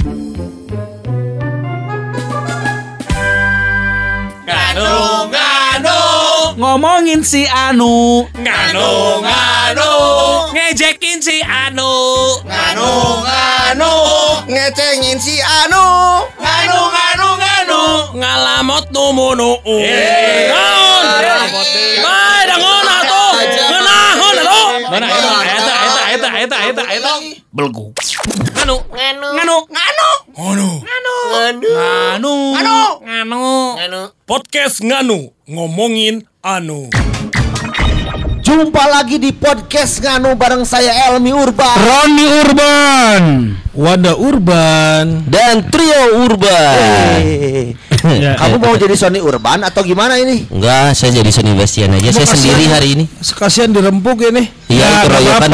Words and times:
Nganu 0.00 0.16
nganu 5.28 6.00
Ngomongin 6.56 7.20
si 7.20 7.44
Anu. 7.44 8.24
Nganu 8.32 9.20
nganu 9.20 9.92
ngejekin 10.56 11.20
si 11.20 11.44
Anu. 11.44 11.92
Nganu 12.48 12.88
nganu 13.28 13.92
ngecengin 14.48 15.20
si 15.20 15.36
Anu. 15.44 15.84
Nganu 16.40 16.78
nganu 16.96 17.28
nganu 17.36 17.80
ngalamot 18.16 18.88
numunu 18.92 19.60
naon 20.48 21.04
bae 22.00 22.40
dangon 22.48 22.88
atuh. 22.88 23.36
Ngeunahon 23.68 24.36
atuh. 24.40 24.68
Mana 24.90 25.06
eta 25.12 25.59
eta 26.40 26.56
eta 26.56 26.72
eta 26.72 26.82
eta 26.88 26.88
eta 26.96 27.10
eta 27.20 27.36
belgu 27.52 27.92
nganu 28.56 28.76
nganu 28.96 29.28
nganu 29.36 29.56
nganu 29.68 30.68
nganu 30.80 31.14
nganu 31.92 32.34
nganu 33.04 33.44
nganu 33.76 34.00
podcast 34.24 34.80
nganu 34.80 35.28
ngomongin 35.44 36.24
anu 36.40 36.88
Jumpa 38.40 38.82
lagi 38.88 39.20
di 39.20 39.30
podcast 39.36 40.00
Nganu 40.00 40.34
bareng 40.34 40.64
saya 40.64 41.12
Elmi 41.12 41.28
Urban 41.30 41.76
Roni 41.76 42.26
Urban 42.40 43.22
Wanda 43.76 44.18
Urban 44.18 45.22
dan 45.30 45.70
Trio 45.70 46.26
Urban. 46.26 47.78
Ya, 48.24 48.32
Kamu 48.36 48.56
mau 48.58 48.74
jadi 48.74 48.94
Sony 48.94 49.20
Urban 49.20 49.60
atau 49.60 49.84
gimana 49.84 50.16
ini? 50.16 50.48
Enggak, 50.48 50.92
saya 50.92 51.20
jadi 51.20 51.30
Sony 51.30 51.52
Bastian 51.52 51.92
aja. 51.94 52.08
Saya 52.10 52.28
sendiri 52.28 52.64
hari 52.66 52.88
ini. 52.96 53.04
Sekasian 53.20 53.70
dirempuk 53.70 54.20
ini 54.22 54.48
Iya, 54.66 54.84
itu 54.84 54.94
nggak 54.96 55.10
royokan. 55.10 55.50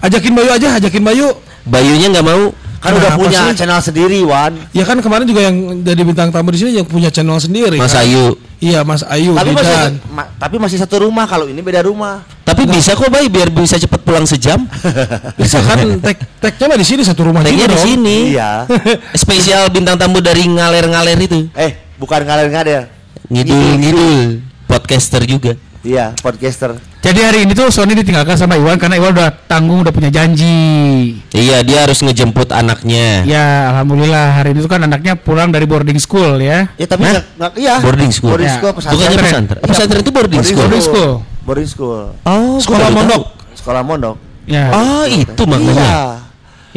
Ajakin 0.00 0.32
Bayu 0.32 0.50
aja, 0.50 0.68
ajakin 0.76 1.02
Bayu 1.02 1.26
Bayunya 1.64 2.08
nggak 2.08 2.26
mau. 2.26 2.44
Kan 2.80 2.96
udah 2.96 3.12
punya 3.12 3.52
sih? 3.52 3.60
channel 3.60 3.80
sendiri, 3.84 4.24
Wan. 4.24 4.56
Ya 4.72 4.88
kan 4.88 4.96
kemarin 5.04 5.28
juga 5.28 5.44
yang 5.44 5.84
jadi 5.84 6.00
bintang 6.00 6.32
tamu 6.32 6.48
di 6.48 6.64
sini 6.64 6.80
yang 6.80 6.88
punya 6.88 7.12
channel 7.12 7.36
sendiri 7.36 7.76
Mas 7.76 7.92
kan? 7.92 8.08
Ayu. 8.08 8.40
Iya 8.56 8.80
Mas 8.84 9.04
Ayu 9.04 9.36
Tapi 9.36 9.52
masih 9.52 9.76
ma- 10.08 10.28
tapi 10.36 10.56
masih 10.56 10.76
satu 10.80 11.04
rumah 11.04 11.28
kalau 11.28 11.44
ini 11.44 11.60
beda 11.60 11.84
rumah. 11.84 12.24
Tapi 12.40 12.64
bisa 12.64 12.96
kok 12.96 13.12
Bay 13.12 13.28
biar 13.28 13.52
bisa 13.52 13.76
cepat 13.76 14.00
pulang 14.00 14.24
sejam. 14.24 14.64
Bisa 15.40 15.60
kan 15.60 15.80
tag 16.00 16.16
tagnya 16.40 16.66
mah 16.66 16.78
di 16.80 16.84
sini 16.84 17.04
satu 17.04 17.28
rumah 17.28 17.44
Tagnya 17.44 17.68
juga 17.68 17.72
di 17.72 17.78
sini. 17.78 18.16
Iya. 18.32 18.64
Spesial 19.22 19.68
bintang 19.68 19.96
tamu 19.96 20.24
dari 20.24 20.44
ngaler-ngaler 20.44 21.20
itu. 21.20 21.52
Eh, 21.52 21.89
bukan 22.00 22.24
ngalir-ngalir. 22.24 22.88
Ngidul 23.28 23.76
ngidul. 23.76 24.20
Podcaster 24.64 25.22
juga. 25.22 25.54
Iya, 25.80 26.12
podcaster. 26.20 26.76
Jadi 27.00 27.20
hari 27.24 27.48
ini 27.48 27.56
tuh 27.56 27.72
Sony 27.72 27.96
ditinggalkan 27.96 28.36
sama 28.36 28.52
Iwan 28.52 28.76
karena 28.76 29.00
Iwan 29.00 29.16
udah 29.16 29.32
tanggung 29.48 29.80
udah 29.80 29.88
punya 29.88 30.12
janji. 30.12 31.16
Iya, 31.32 31.64
dia 31.64 31.88
harus 31.88 32.04
ngejemput 32.04 32.52
anaknya. 32.52 33.24
Ya, 33.24 33.72
alhamdulillah 33.72 34.36
hari 34.36 34.52
ini 34.52 34.60
tuh 34.60 34.68
kan 34.68 34.84
anaknya 34.84 35.16
pulang 35.16 35.48
dari 35.48 35.64
boarding 35.64 35.96
school 35.96 36.36
ya. 36.36 36.68
Ya 36.76 36.84
tapi 36.84 37.08
nggak 37.08 37.24
nggak- 37.40 37.54
iya. 37.56 37.80
Boarding 37.80 38.12
school. 38.12 38.36
Boarding 38.36 38.52
Ya. 38.52 38.56
school 38.60 38.72
pesantren. 38.76 38.92
Bukannya 38.92 39.16
Pesantren. 39.16 39.56
pesantren. 39.56 39.60
Pesantren 39.72 40.00
itu 40.04 40.10
boarding 40.12 40.42
school. 40.44 40.60
Boarding 40.60 40.84
school. 40.84 41.10
Boarding 41.40 41.68
school. 41.68 42.00
Oh, 42.22 42.56
Sekolah 42.60 42.88
mondok. 42.92 43.22
Sekolah 43.56 43.82
mondok. 43.82 44.16
Ya. 44.44 44.64
Oh, 44.70 45.04
itu 45.08 45.42
makanya. 45.48 45.72
Iya. 45.80 45.96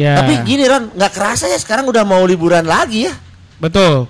ya. 0.00 0.12
Tapi 0.16 0.32
gini 0.42 0.64
Ron, 0.64 0.88
nggak 0.90 1.12
kerasa 1.12 1.44
ya 1.44 1.58
sekarang 1.60 1.84
udah 1.84 2.02
mau 2.02 2.24
liburan 2.24 2.64
lagi 2.64 3.04
ya. 3.04 3.14
betul. 3.54 4.08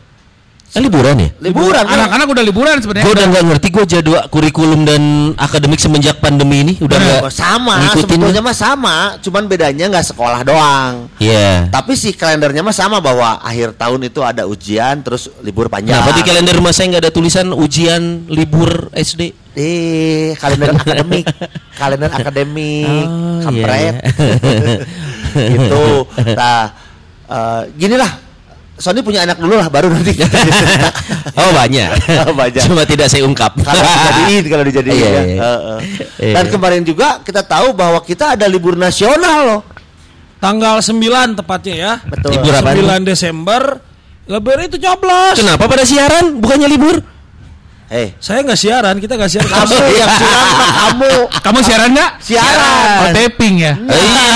Eh, 0.75 0.83
liburan 0.83 1.14
ya? 1.17 1.30
Liburan 1.39 1.86
kan? 1.86 1.94
Anak-anak 1.97 2.27
udah 2.28 2.42
liburan 2.42 2.77
sebenarnya. 2.83 3.06
Gue 3.06 3.14
udah 3.14 3.27
nggak 3.30 3.44
ngerti 3.47 3.67
gue 3.70 3.84
jadwal 3.86 4.22
kurikulum 4.27 4.83
dan 4.83 5.03
akademik 5.36 5.78
semenjak 5.78 6.19
pandemi 6.19 6.61
ini 6.61 6.72
udah 6.77 6.98
nggak 6.98 7.22
Oh, 7.22 7.30
sama, 7.30 7.94
sebetulnya 7.94 8.42
mah 8.42 8.53
sama, 8.53 8.95
cuman 9.19 9.47
bedanya 9.47 9.86
nggak 9.86 10.02
sekolah 10.05 10.42
doang. 10.42 11.06
Iya. 11.17 11.70
Tapi 11.70 11.95
si 11.95 12.11
kalendernya 12.11 12.61
mah 12.61 12.75
sama 12.75 12.98
bahwa 12.98 13.39
akhir 13.39 13.78
tahun 13.78 14.02
itu 14.05 14.19
ada 14.19 14.45
ujian 14.45 14.98
terus 15.00 15.30
libur 15.41 15.70
panjang. 15.70 15.95
Kenapa 15.95 16.11
di 16.11 16.22
kalender 16.22 16.58
rumah 16.58 16.75
saya 16.75 16.91
nggak 16.91 17.02
ada 17.06 17.12
tulisan 17.12 17.55
ujian 17.55 18.27
libur 18.27 18.91
SD? 18.91 19.30
Eh, 19.55 20.34
kalender 20.34 20.74
akademik, 20.77 21.23
kalender 21.73 22.11
akademik, 22.11 23.07
Oh, 23.07 23.46
kampret. 23.46 23.95
iya. 23.95 24.74
gitu. 25.55 25.86
Nah, 26.34 26.63
eh, 27.24 27.63
gini 27.74 27.95
lah. 27.95 28.11
Sony 28.74 29.07
punya 29.07 29.23
anak 29.23 29.39
dulu 29.39 29.55
lah 29.55 29.70
baru 29.70 29.86
nanti. 29.86 30.18
oh 31.40 31.51
banyak. 31.55 31.89
Oh, 32.27 32.35
banyak. 32.35 32.62
Cuma 32.67 32.83
tidak 32.83 33.07
saya 33.07 33.23
ungkap. 33.23 33.55
kalau 33.61 33.79
dijadiin 33.95 34.45
kalau 34.51 34.64
dijadiin 34.67 34.95
Iya, 34.98 35.07
ya. 35.07 35.23
iya. 35.23 35.40
Heeh. 35.40 35.79
Iya. 36.18 36.35
Dan 36.40 36.45
kemarin 36.51 36.83
juga 36.83 37.23
kita 37.23 37.46
tahu 37.46 37.70
bahwa 37.70 38.02
kita 38.02 38.34
ada 38.34 38.46
libur 38.51 38.74
nasional 38.74 39.40
loh. 39.46 39.61
Tanggal 40.42 40.84
9 40.84 41.40
tepatnya 41.40 41.74
ya 41.74 41.92
Betul. 42.05 42.36
Libur 42.36 42.52
apa? 42.52 42.77
9 42.77 43.01
Desember 43.08 43.80
Lebaran 44.29 44.68
itu 44.68 44.77
nyoblos 44.77 45.40
Kenapa 45.40 45.64
pada 45.64 45.89
siaran? 45.89 46.36
Bukannya 46.36 46.68
libur? 46.68 47.01
Eh, 47.86 48.17
Saya 48.17 48.40
nggak 48.40 48.56
siaran, 48.56 48.96
kita 48.96 49.14
nggak 49.14 49.28
siaran 49.28 49.50
kamu 49.50 49.77
yang 49.92 50.11
siaran 50.11 50.48
kamu 50.72 51.12
Kamu 51.36 51.58
siaran 51.61 51.89
nggak? 51.92 52.11
siaran. 52.18 52.98
Oh, 52.98 53.08
taping 53.12 53.55
ya. 53.61 53.72
Iya. 53.77 54.27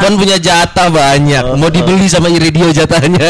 kan 0.00 0.12
punya 0.14 0.36
jatah 0.36 0.88
banyak. 0.88 1.44
Mau 1.54 1.68
dibeli 1.68 2.06
sama 2.06 2.26
Iridio 2.26 2.70
jatahnya. 2.70 3.28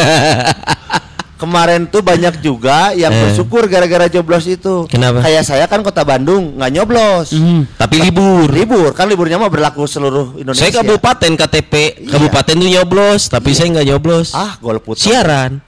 Kemarin 1.35 1.89
tuh 1.89 1.99
banyak 1.99 2.37
juga 2.39 2.93
yang 2.93 3.09
Eh. 3.09 3.19
bersyukur 3.19 3.65
gara-gara 3.65 4.05
joblos 4.07 4.45
itu. 4.45 4.85
Kenapa? 4.85 5.25
Kayak 5.25 5.43
saya 5.43 5.65
kan 5.65 5.81
kota 5.81 6.05
Bandung 6.05 6.53
nggak 6.55 6.71
nyoblos. 6.71 7.33
Hmm. 7.33 7.65
Tapi 7.75 7.97
libur. 7.99 8.45
Libur 8.47 8.93
kan 8.93 9.09
liburnya 9.09 9.35
mah 9.35 9.49
berlaku 9.49 9.83
seluruh 9.83 10.37
Indonesia. 10.37 10.61
Saya 10.61 10.79
kabupaten 10.79 11.31
KTP, 11.35 11.73
Iya. 11.99 12.11
kabupaten 12.11 12.55
tuh 12.55 12.69
nyoblos, 12.69 13.21
tapi 13.27 13.51
saya 13.51 13.73
nggak 13.73 13.87
nyoblos. 13.87 14.31
Ah, 14.31 14.55
golput. 14.57 14.95
Siaran. 14.95 15.59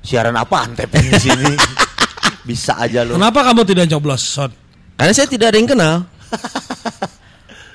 Siaran 0.00 0.32
apa 0.34 0.56
antep 0.62 0.86
di 0.88 1.10
sini? 1.14 1.52
Bisa 2.42 2.76
aja 2.76 3.02
lu. 3.02 3.14
Kenapa 3.14 3.44
kamu 3.44 3.60
tidak 3.64 3.84
nyoblos, 3.86 4.22
Son? 4.22 4.50
Karena 4.94 5.12
saya 5.12 5.26
tidak 5.26 5.52
ada 5.52 5.58
yang 5.58 5.68
kenal. 5.68 5.94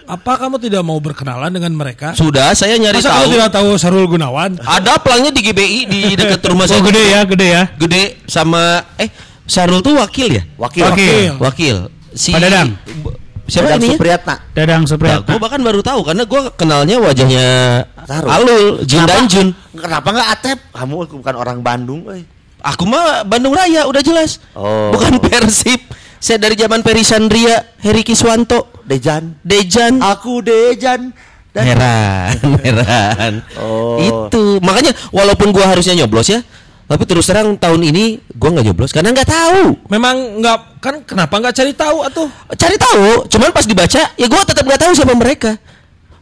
Apa 0.04 0.36
kamu 0.36 0.60
tidak 0.60 0.84
mau 0.84 1.00
berkenalan 1.00 1.48
dengan 1.48 1.72
mereka? 1.72 2.12
Sudah, 2.12 2.52
saya 2.52 2.76
nyari 2.76 3.00
Masa 3.00 3.08
tahu. 3.08 3.16
kamu 3.16 3.28
tidak 3.32 3.50
tahu 3.50 3.70
Sarul 3.80 4.06
Gunawan? 4.06 4.60
Ada 4.60 5.00
pelangnya 5.00 5.32
di 5.32 5.40
GBI 5.42 5.80
di 5.88 6.02
dekat 6.20 6.44
rumah 6.44 6.68
Oh, 6.68 6.70
saya. 6.70 6.84
gede 6.84 7.04
ya, 7.08 7.20
gede 7.24 7.48
ya. 7.48 7.64
Gede 7.74 8.04
sama 8.28 8.84
eh 9.00 9.08
Sarul 9.48 9.80
tuh 9.80 9.96
wakil 9.96 10.28
ya? 10.28 10.44
Wakil. 10.60 10.84
Wakil. 10.84 11.32
Wakil. 11.40 11.76
Si 12.12 12.36
Pak 12.36 12.44
Dadang. 12.44 12.76
Siapa 13.44 13.76
Dadang 13.76 13.80
ini? 13.82 13.96
Supriyatna. 13.96 14.36
Dadang 14.52 14.82
Nah, 14.84 14.90
Supriyatna. 14.92 15.30
gue 15.32 15.40
bahkan 15.40 15.62
baru 15.64 15.80
tahu 15.80 16.00
karena 16.04 16.24
gue 16.28 16.42
kenalnya 16.54 16.96
wajahnya 17.00 17.46
Sarul. 18.04 18.28
Alul, 18.30 18.64
Jun 18.84 19.04
dan 19.08 19.24
Jun. 19.32 19.48
Kenapa 19.72 20.08
nggak 20.12 20.30
Atep? 20.36 20.58
Kamu 20.76 20.94
bukan 21.08 21.36
orang 21.38 21.60
Bandung, 21.64 22.04
eh. 22.12 22.28
Aku 22.64 22.88
mah 22.88 23.28
Bandung 23.28 23.52
Raya 23.52 23.84
udah 23.86 24.00
jelas. 24.00 24.40
Oh. 24.56 24.96
Bukan 24.96 25.20
Persib. 25.20 25.84
Saya 26.18 26.40
dari 26.40 26.56
zaman 26.56 26.80
Peri 26.80 27.04
Sandria, 27.04 27.76
Heri 27.84 28.00
Kiswanto, 28.00 28.72
Dejan. 28.88 29.36
Dejan. 29.44 30.00
Aku 30.00 30.40
Dejan. 30.40 31.12
Dan 31.52 31.64
Heran, 31.70 32.38
heran. 32.66 33.34
Oh. 33.60 34.00
Itu 34.00 34.58
makanya 34.64 34.90
walaupun 35.12 35.52
gua 35.54 35.70
harusnya 35.70 35.94
nyoblos 35.94 36.26
ya, 36.26 36.42
tapi 36.88 37.04
terus 37.06 37.30
terang 37.30 37.54
tahun 37.54 37.94
ini 37.94 38.26
gua 38.34 38.56
nggak 38.56 38.66
nyoblos 38.72 38.90
karena 38.90 39.12
nggak 39.14 39.30
tahu. 39.30 39.78
Memang 39.86 40.42
nggak 40.42 40.58
kan 40.82 40.96
kenapa 41.06 41.38
nggak 41.38 41.54
cari 41.54 41.76
tahu 41.78 41.98
atuh? 42.08 42.26
Cari 42.58 42.74
tahu, 42.74 43.28
cuman 43.30 43.54
pas 43.54 43.68
dibaca 43.68 44.02
ya 44.18 44.26
gua 44.26 44.42
tetap 44.42 44.66
nggak 44.66 44.82
tahu 44.82 44.92
siapa 44.98 45.14
mereka. 45.14 45.52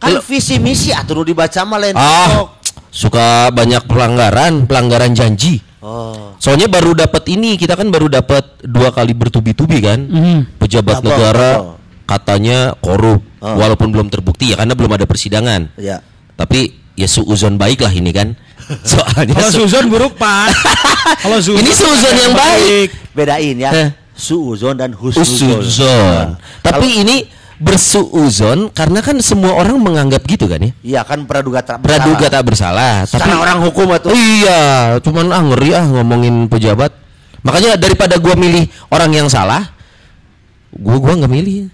kan 0.02 0.18
visi 0.26 0.58
misi 0.58 0.90
atuh 0.90 1.14
nu 1.14 1.24
dibaca 1.24 1.62
mah 1.62 1.78
lain 1.78 1.94
Ah, 1.94 2.58
suka 2.90 3.54
banyak 3.54 3.86
pelanggaran, 3.86 4.66
pelanggaran 4.66 5.14
janji. 5.14 5.62
Oh. 5.82 6.38
Soalnya 6.38 6.70
baru 6.70 6.94
dapat 6.94 7.26
ini, 7.28 7.58
kita 7.58 7.74
kan 7.74 7.90
baru 7.90 8.06
dapat 8.06 8.62
dua 8.62 8.94
kali 8.94 9.18
bertubi-tubi 9.18 9.82
kan. 9.82 9.98
Mhm. 9.98 10.62
Pejabat 10.62 11.02
Betul, 11.02 11.10
negara 11.10 11.52
betul. 11.58 11.74
katanya 12.06 12.58
korup, 12.78 13.22
Oh. 13.42 13.58
walaupun 13.58 13.90
belum 13.90 14.08
terbukti 14.08 14.54
ya 14.54 14.62
karena 14.62 14.78
belum 14.78 14.94
ada 14.94 15.10
persidangan. 15.10 15.74
Ya. 15.82 16.06
Tapi 16.38 16.70
ya 16.94 17.10
suuzon 17.10 17.58
baik 17.58 17.82
lah 17.82 17.90
ini 17.90 18.14
kan. 18.14 18.38
Soalnya 18.86 19.34
Kalau 19.36 19.50
su- 19.50 19.66
Suzon 19.66 19.90
buruk 19.90 20.14
Pak. 20.16 20.54
Kalau 21.26 21.42
Suzon 21.42 21.66
Ini 21.66 21.72
Suzon 21.74 22.16
yang 22.16 22.34
baik. 22.38 22.88
Bedain 23.18 23.56
ya. 23.58 23.72
Eh. 23.74 23.90
Suuzon 24.14 24.78
dan 24.78 24.94
husnuzon. 24.94 25.66
Usuzon. 25.66 26.38
Tapi 26.62 27.02
ini 27.02 27.26
bersuuzon 27.62 28.74
karena 28.74 29.06
kan 29.06 29.22
semua 29.22 29.54
orang 29.54 29.78
menganggap 29.78 30.26
gitu 30.26 30.50
kan 30.50 30.58
ya. 30.58 30.72
Iya 30.82 31.02
kan 31.06 31.30
praduga 31.30 31.62
tak 31.62 31.86
Praduga 31.86 32.26
tak 32.28 32.42
bersalah. 32.42 33.06
Tapi 33.06 33.22
Secara 33.22 33.38
orang 33.38 33.58
hukum 33.70 33.86
itu. 33.94 34.10
Iya, 34.10 34.62
cuman 35.06 35.30
ah 35.30 35.44
ngeri 35.46 35.70
ah 35.78 35.86
ngomongin 35.86 36.50
pejabat. 36.50 36.90
Makanya 37.46 37.78
daripada 37.78 38.18
gua 38.18 38.34
milih 38.34 38.66
orang 38.90 39.12
yang 39.14 39.28
salah, 39.30 39.70
gua 40.74 40.98
gua 40.98 41.14
nggak 41.22 41.32
milih. 41.32 41.70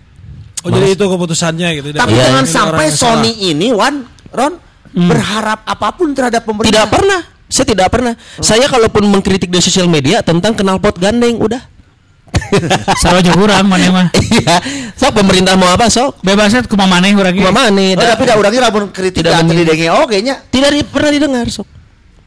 Oh 0.68 0.70
jadi 0.76 1.00
itu 1.00 1.06
keputusannya 1.08 1.68
gitu. 1.80 1.88
Tapi 1.96 2.12
Iya, 2.12 2.24
jangan 2.28 2.46
sampai 2.46 2.88
Sony 2.92 3.32
salah. 3.32 3.50
ini 3.56 3.68
Wan 3.72 3.96
Ron 4.36 4.54
berharap 4.92 5.64
apa 5.64 5.88
pun 5.96 6.12
terhadap 6.12 6.44
pemerintah. 6.44 6.84
Tidak 6.84 6.88
pernah. 6.92 7.22
Saya 7.48 7.64
tidak 7.64 7.88
pernah. 7.88 8.14
Saya 8.44 8.68
kalaupun 8.68 9.08
mengkritik 9.08 9.48
di 9.48 9.64
sosial 9.64 9.88
media 9.88 10.20
tentang 10.20 10.52
knalpot 10.52 11.00
gandeng 11.00 11.40
udah. 11.40 11.77
Sarojo 13.02 13.32
kurang 13.36 13.66
mana 13.68 13.88
mah. 13.90 14.08
Iya. 14.14 14.58
Sok 14.96 15.24
pemerintah 15.24 15.54
mau 15.56 15.70
apa 15.72 15.88
sok? 15.88 16.22
Bebasnya 16.22 16.64
ke 16.66 16.76
maneh 16.76 17.16
urang 17.16 17.34
Ke 17.36 17.52
mana 17.52 17.70
nih? 17.72 17.96
Oh, 17.96 18.04
tapi 18.04 18.24
dah 18.28 18.36
orangnya 18.36 18.62
lamun 18.70 18.92
kritik 18.92 19.24
Tidak 19.24 19.34
tidak 19.34 19.56
didenge 19.56 19.88
oke 19.92 20.18
nya. 20.24 20.36
Tidak 20.48 20.70
di- 20.72 20.88
pernah 20.88 21.12
didengar 21.12 21.46
sok. 21.48 21.68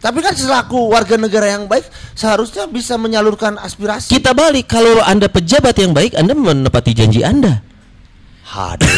Tapi 0.00 0.19
kan 0.25 0.32
selaku 0.32 0.88
warga 0.88 1.20
negara 1.20 1.52
yang 1.52 1.69
baik 1.69 1.84
seharusnya 2.17 2.64
bisa 2.64 2.96
menyalurkan 2.96 3.61
aspirasi. 3.61 4.08
Kita 4.08 4.32
balik 4.32 4.72
kalau 4.72 5.05
Anda 5.05 5.28
pejabat 5.28 5.76
yang 5.76 5.93
baik, 5.93 6.17
Anda 6.17 6.32
menepati 6.32 6.96
janji 6.96 7.20
Anda. 7.20 7.61
Haduh. 8.50 8.88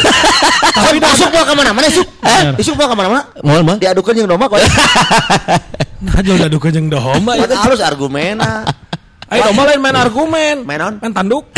Tapi 0.78 0.96
isuk 1.02 1.28
mau 1.28 1.44
ke 1.44 1.52
mana-mana 1.52 1.86
isuk? 1.90 2.06
Bener. 2.22 2.54
Isuk 2.56 2.74
mau 2.78 2.86
ke 2.86 2.94
mana-mana? 2.96 3.22
Mau 3.44 3.60
mah? 3.60 3.76
Diadukan 3.82 4.14
yang 4.14 4.28
domba 4.30 4.46
kok. 4.48 4.62
Nah, 6.02 6.18
jauh 6.18 6.34
udah 6.34 6.50
duka 6.50 6.66
jeung 6.74 6.90
domba 6.90 7.38
Itu 7.38 7.46
itu. 7.46 7.54
harus 7.54 7.78
argumena. 7.78 8.66
Ayo 9.32 9.40
domba 9.48 9.62
lain 9.64 9.80
main 9.80 9.96
argumen. 9.96 10.56
Main 10.62 10.80
on? 10.80 10.94
Main 11.00 11.12
tanduk. 11.12 11.48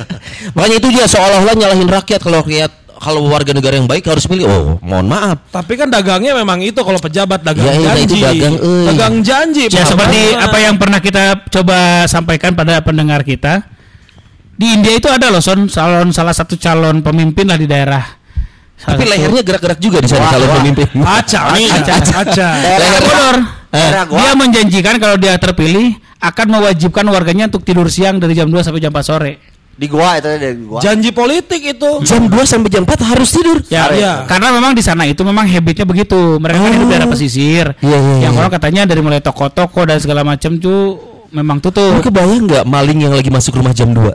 Makanya 0.56 0.76
itu 0.76 0.88
dia 0.92 1.06
seolah-olah 1.06 1.54
nyalahin 1.56 1.88
rakyat 1.88 2.20
kalau 2.20 2.44
rakyat 2.44 2.72
kalau 3.02 3.26
warga 3.26 3.50
negara 3.50 3.74
yang 3.74 3.88
baik 3.88 4.06
harus 4.06 4.30
milih. 4.30 4.46
Oh, 4.46 4.64
mohon 4.78 5.10
maaf. 5.10 5.42
Tapi 5.50 5.74
kan 5.74 5.90
dagangnya 5.90 6.38
memang 6.38 6.62
itu 6.62 6.78
kalau 6.78 6.96
pejabat 6.96 7.42
dagang 7.42 7.66
Ya, 7.66 7.74
iya, 7.74 7.88
janji. 7.90 8.04
itu 8.04 8.14
dagang, 8.20 8.54
euy. 8.56 8.86
Dagang 8.86 9.14
janji. 9.20 9.64
Ya 9.66 9.82
Pak. 9.82 9.88
seperti 9.90 10.20
apa 10.36 10.58
yang 10.60 10.74
pernah 10.78 11.00
kita 11.00 11.22
coba 11.50 12.06
sampaikan 12.06 12.54
pada 12.54 12.78
pendengar 12.78 13.26
kita. 13.26 13.66
Di 14.52 14.78
India 14.78 14.94
itu 14.94 15.10
ada 15.10 15.32
loh 15.32 15.42
son 15.42 15.66
calon 15.66 16.14
salah 16.14 16.30
satu 16.30 16.54
calon 16.54 17.02
pemimpin 17.02 17.48
lah 17.48 17.58
di 17.58 17.66
daerah. 17.66 18.04
Salah 18.78 18.94
Tapi 18.94 19.02
satu- 19.02 19.12
lehernya 19.14 19.42
gerak-gerak 19.42 19.78
juga 19.80 19.98
di 19.98 20.06
sana 20.06 20.26
kalau 20.28 20.46
wah. 20.46 20.56
pemimpin. 20.62 20.86
Aca, 21.02 21.40
Aca. 21.50 21.94
aca, 22.22 22.48
gua. 24.06 24.18
Dia 24.20 24.32
menjanjikan 24.36 24.94
kalau 25.00 25.16
dia 25.16 25.34
terpilih 25.34 25.98
akan 26.22 26.46
mewajibkan 26.48 27.02
warganya 27.10 27.50
untuk 27.50 27.66
tidur 27.66 27.90
siang 27.90 28.22
dari 28.22 28.38
jam 28.38 28.46
2 28.46 28.62
sampai 28.62 28.78
jam 28.78 28.94
4 28.94 29.02
sore. 29.02 29.32
Di 29.72 29.88
gua 29.88 30.20
itu 30.20 30.28
dari 30.28 30.54
gua. 30.62 30.78
Janji 30.78 31.10
politik 31.10 31.58
itu. 31.58 31.90
Jam 32.06 32.30
2 32.30 32.38
sampai 32.46 32.70
jam 32.70 32.86
4 32.86 32.94
harus 33.02 33.28
tidur. 33.32 33.58
Ya, 33.66 33.90
Iya. 33.90 34.12
karena 34.30 34.54
memang 34.54 34.76
di 34.76 34.84
sana 34.84 35.02
itu 35.02 35.24
memang 35.26 35.48
habitnya 35.48 35.82
begitu. 35.82 36.38
Mereka 36.38 36.58
kan 36.60 36.70
hidup 36.70 36.86
di 36.86 36.92
daerah 36.92 37.08
pesisir. 37.10 37.66
Iya, 37.82 37.98
iya, 37.98 38.14
yang 38.28 38.32
iya. 38.36 38.38
orang 38.38 38.52
katanya 38.52 38.82
dari 38.86 39.00
mulai 39.02 39.18
toko-toko 39.18 39.82
dan 39.82 39.98
segala 39.98 40.22
macam 40.22 40.60
tuh 40.60 41.00
memang 41.32 41.58
Lu 41.58 41.64
tutup. 41.64 42.04
kebayang 42.04 42.44
nggak 42.46 42.64
maling 42.68 43.08
yang 43.08 43.16
lagi 43.16 43.32
masuk 43.32 43.58
rumah 43.58 43.72
jam 43.72 43.90
2? 43.90 44.12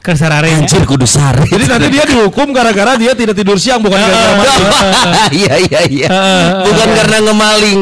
Kesarare. 0.00 0.56
Anjir 0.56 0.88
kudu 0.88 1.04
sare. 1.04 1.44
Jadi 1.44 1.68
nanti 1.68 1.92
dia 1.92 2.08
dihukum 2.08 2.56
gara-gara 2.56 2.96
dia 2.96 3.12
tidak 3.12 3.36
tidur 3.36 3.60
siang 3.60 3.84
bukan 3.84 4.00
gara-gara. 4.00 4.48
Iya 5.28 5.54
iya 5.68 5.80
iya. 5.92 6.08
Bukan 6.64 6.88
karena 6.96 7.18
ngemaling, 7.20 7.80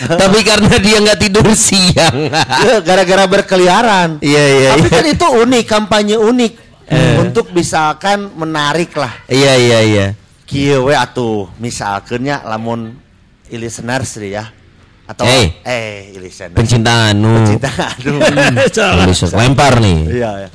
tapi 0.00 0.38
karena 0.40 0.74
dia 0.80 0.96
nggak 1.00 1.20
tidur 1.20 1.46
siang. 1.52 2.16
Ya, 2.64 2.80
Gara-gara 2.80 3.24
berkeliaran. 3.28 4.18
Iya 4.24 4.44
iya 4.48 4.68
Tapi 4.76 4.88
iya. 4.88 4.96
kan 4.96 5.04
itu 5.06 5.26
unik, 5.44 5.64
kampanye 5.68 6.16
unik. 6.16 6.52
Untuk 7.22 7.54
misalkan 7.54 8.32
menarik 8.34 8.90
lah. 8.98 9.12
Iya 9.30 9.52
iya 9.54 9.78
iya. 9.84 10.06
Kieu 10.42 10.90
we 10.90 10.94
atuh 10.98 11.46
misalkeunnya 11.62 12.42
lamun 12.42 12.98
listeners 13.46 14.18
ya. 14.18 14.50
Atau 15.06 15.26
Hey. 15.26 15.54
eh 15.62 16.18
listeners. 16.18 16.58
Pencinta 16.58 17.14
anu. 17.14 17.46
Cinta 17.46 17.70
aduh. 17.70 18.18
Tulis 18.74 19.20
lempar 19.30 19.78
nih. 19.78 19.98
Iya, 20.10 20.30
iya. 20.46 20.50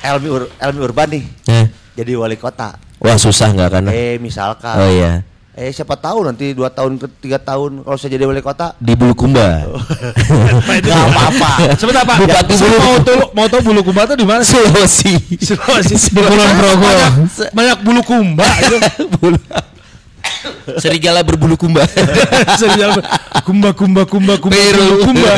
Elmi 0.00 0.28
Ur 0.32 0.48
Elmi 0.56 0.80
Urban 0.80 1.08
nih 1.12 1.24
Eh, 1.44 1.66
jadi 1.92 2.16
wali 2.16 2.40
kota. 2.40 2.74
Wah 3.00 3.16
susah 3.20 3.52
nggak 3.52 3.70
kan? 3.70 3.84
Eh 3.92 4.16
misalkan. 4.16 4.76
Oh 4.80 4.88
iya. 4.88 5.22
Eh 5.60 5.76
siapa 5.76 5.92
tahu 5.92 6.24
nanti 6.24 6.56
dua 6.56 6.72
tahun 6.72 6.96
ke 6.96 7.04
tiga 7.20 7.36
tahun 7.36 7.84
kalau 7.84 7.92
saya 7.94 8.16
jadi 8.16 8.24
wali 8.24 8.40
kota. 8.40 8.72
Di 8.80 8.96
Bulukumba. 8.96 9.68
Gak 10.80 10.96
apa-apa. 11.04 11.76
Sebentar 11.76 12.00
Pak. 12.00 12.16
Bupati 12.24 12.52
Saya 12.56 12.68
Bulu- 12.70 12.80
mau 12.80 12.96
tahu 12.98 13.18
mau 13.36 13.46
tahu 13.46 13.60
bulu 13.62 13.80
kumba 13.84 14.08
itu 14.08 14.14
di 14.16 14.24
mana? 14.24 14.40
sih? 14.40 14.56
Sulawesi. 14.56 15.12
Sulawesi. 15.36 15.94
Di 16.16 16.20
Kulon 16.24 16.50
Progo. 16.56 16.80
Banyak, 16.80 17.12
banyak 17.52 17.78
bulu 17.84 18.00
kumba 18.00 18.48
itu. 18.64 18.76
Serigala 20.80 21.20
berbulu 21.26 21.58
kumba. 21.58 21.84
Serial 22.60 22.96
kumba 23.44 23.74
kumba 23.74 24.02
kumba 24.06 24.34
kumba 24.38 24.56
Peru. 24.56 24.78
bulu 24.78 24.96
kumba. 25.04 25.30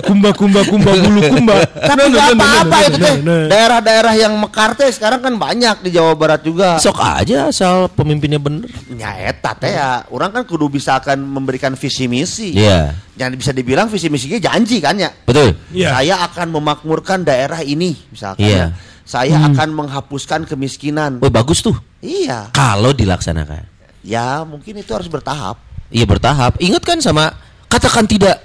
Kumba 0.00 0.30
kumba 0.34 0.60
kumba 0.66 0.92
bulu 0.96 1.20
kumba. 1.30 1.54
Tapi 1.68 2.02
nggak 2.10 2.26
apa-apa 2.34 2.76
itu 2.88 2.98
teh. 2.98 3.14
Daerah-daerah 3.50 4.14
yang 4.16 4.34
mekar 4.40 4.74
teh 4.74 4.88
sekarang 4.90 5.20
kan 5.22 5.34
banyak 5.36 5.84
di 5.86 5.90
Jawa 5.94 6.16
Barat 6.16 6.40
juga. 6.42 6.80
Sok 6.82 6.98
aja 6.98 7.52
asal 7.52 7.90
pemimpinnya 7.92 8.40
bener. 8.40 8.70
Ya 8.94 9.14
eta 9.30 9.54
teh 9.54 9.74
ya, 9.74 10.04
orang 10.10 10.30
kan 10.34 10.42
kudu 10.46 10.72
bisa 10.72 10.98
akan 10.98 11.20
memberikan 11.20 11.76
visi 11.78 12.10
misi. 12.10 12.56
Iya. 12.56 12.94
Yang 13.20 13.44
bisa 13.44 13.50
dibilang 13.52 13.86
visi 13.92 14.08
misinya 14.08 14.40
janji 14.40 14.80
kan 14.80 14.96
ya. 14.96 15.10
Betul. 15.26 15.54
Iya. 15.70 15.94
Saya 15.94 16.14
akan 16.26 16.46
memakmurkan 16.56 17.22
daerah 17.22 17.60
ini 17.62 17.94
misalkan. 18.10 18.42
Iya. 18.46 18.56
ya. 18.56 18.88
Saya 19.10 19.42
akan 19.42 19.74
menghapuskan 19.74 20.46
kemiskinan. 20.46 21.18
Wah 21.18 21.32
bagus 21.34 21.66
tuh. 21.66 21.74
Iya. 21.98 22.54
Kalau 22.54 22.94
dilaksanakan. 22.94 23.79
Ya, 24.00 24.42
mungkin 24.42 24.76
itu 24.76 24.90
harus 24.90 25.06
bertahap. 25.06 25.60
Iya 25.90 26.06
bertahap. 26.06 26.56
Ingat 26.56 26.82
kan 26.82 26.98
sama 26.98 27.34
katakan 27.66 28.06
tidak 28.06 28.40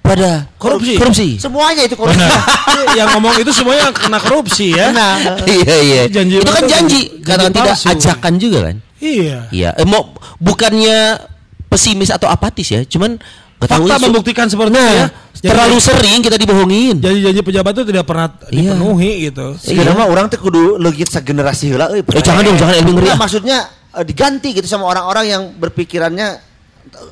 pada 0.00 0.46
Korupsi. 0.56 0.94
Korupsi. 0.96 1.28
Semuanya 1.36 1.82
itu 1.82 1.94
korupsi. 1.94 2.22
yang 2.98 3.10
ngomong 3.14 3.36
itu 3.38 3.50
semuanya 3.50 3.90
kena 3.90 4.18
korupsi 4.18 4.72
ya. 4.72 4.90
Nah, 4.90 5.18
iya 5.50 5.76
iya. 5.82 6.02
Janji 6.06 6.38
itu 6.38 6.46
kan 6.46 6.64
janji. 6.64 7.00
Katakan 7.20 7.52
tidak 7.52 7.74
palsu. 7.74 7.86
ajakan 7.90 8.32
juga 8.38 8.58
kan. 8.70 8.76
Iya. 8.96 9.38
Iya. 9.50 9.70
Eh, 9.76 9.84
mau 9.84 10.14
bukannya 10.38 11.20
pesimis 11.66 12.08
atau 12.08 12.30
apatis 12.30 12.70
ya. 12.70 12.80
Cuman 12.82 13.18
Fakta 13.56 13.96
su- 13.96 14.04
membuktikan 14.06 14.46
seperti 14.46 14.68
itu 14.68 14.78
Nah, 14.78 14.92
ya. 14.92 15.06
terlalu 15.42 15.80
sering 15.80 16.20
kita 16.20 16.36
dibohongin. 16.36 17.00
janji-janji 17.00 17.40
pejabat 17.40 17.72
itu 17.72 17.84
tidak 17.88 18.04
pernah 18.04 18.28
Iya. 18.46 18.76
dipenuhi 18.76 19.12
gitu. 19.26 19.46
sebenarnya 19.56 19.96
mah 19.96 20.08
orang 20.08 20.26
teh 20.28 20.36
kudu 20.36 20.76
legit 20.76 21.08
segenerasi 21.08 21.72
heula 21.72 21.88
euy. 21.88 22.04
Eh, 22.04 22.20
jangan 22.20 22.44
dong, 22.44 22.56
jangan 22.56 22.74
ilmu 22.78 22.92
ngeri, 22.94 23.16
maksudnya 23.16 23.64
eh, 23.96 24.04
diganti 24.04 24.52
gitu 24.52 24.68
sama 24.68 24.86
orang-orang 24.86 25.24
yang 25.26 25.42
berpikirannya 25.56 26.28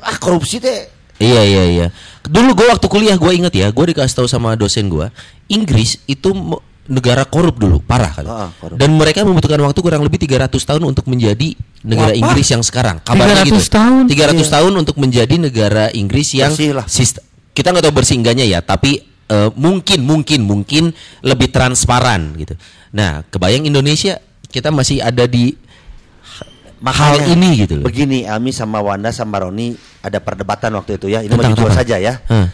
ah 0.05 0.17
korupsi 0.21 0.61
teh 0.61 0.95
Iya 1.15 1.43
iya 1.47 1.65
iya. 1.71 1.87
Dulu 2.27 2.59
gue 2.59 2.67
waktu 2.67 2.87
kuliah 2.91 3.15
gue 3.15 3.33
inget 3.39 3.55
ya, 3.55 3.71
gue 3.71 3.85
dikasih 3.95 4.19
tahu 4.19 4.27
sama 4.27 4.59
dosen 4.59 4.91
gue, 4.91 5.07
Inggris 5.47 6.03
itu 6.11 6.35
negara 6.91 7.23
korup 7.25 7.57
dulu, 7.57 7.79
parah 7.81 8.13
kan. 8.13 8.27
Ah, 8.27 8.51
korup. 8.59 8.77
Dan 8.77 8.99
mereka 8.99 9.23
membutuhkan 9.23 9.61
waktu 9.63 9.79
kurang 9.79 10.03
lebih 10.03 10.21
300 10.21 10.51
tahun 10.53 10.83
untuk 10.85 11.07
menjadi 11.07 11.55
negara 11.87 12.13
Wah, 12.13 12.19
Inggris 12.19 12.49
yang 12.51 12.67
sekarang. 12.67 13.01
Kabarnya 13.01 13.47
300 13.47 13.47
gitu. 13.47 13.59
tahun? 13.73 14.03
300 14.11 14.55
tahun 14.59 14.73
untuk 14.75 14.97
menjadi 14.99 15.35
negara 15.39 15.85
Inggris 15.95 16.29
yang 16.35 16.53
kita 17.55 17.71
nggak 17.71 17.85
tahu 17.87 17.95
bersih 17.95 18.19
enggaknya 18.19 18.51
ya, 18.51 18.59
tapi 18.59 19.07
eh, 19.31 19.51
mungkin 19.55 20.03
mungkin 20.03 20.41
mungkin 20.43 20.85
lebih 21.23 21.55
transparan 21.55 22.35
gitu. 22.35 22.59
Nah, 22.91 23.23
kebayang 23.31 23.71
Indonesia 23.71 24.19
kita 24.51 24.75
masih 24.75 24.99
ada 24.99 25.25
di 25.31 25.55
hal 26.93 27.17
ini 27.25 27.65
gitu 27.65 27.81
loh. 27.81 27.85
Begini, 27.87 28.29
Ami 28.29 28.53
sama 28.53 28.83
Wanda 28.85 29.15
sama 29.15 29.41
Roni 29.41 29.73
ada 30.05 30.19
perdebatan 30.21 30.75
waktu 30.77 31.01
itu 31.01 31.07
ya. 31.09 31.25
Ini 31.25 31.33
mau 31.33 31.41
Tentang 31.41 31.57
jujur 31.57 31.71
saja 31.73 31.97
ya. 31.97 32.21
Hah. 32.29 32.49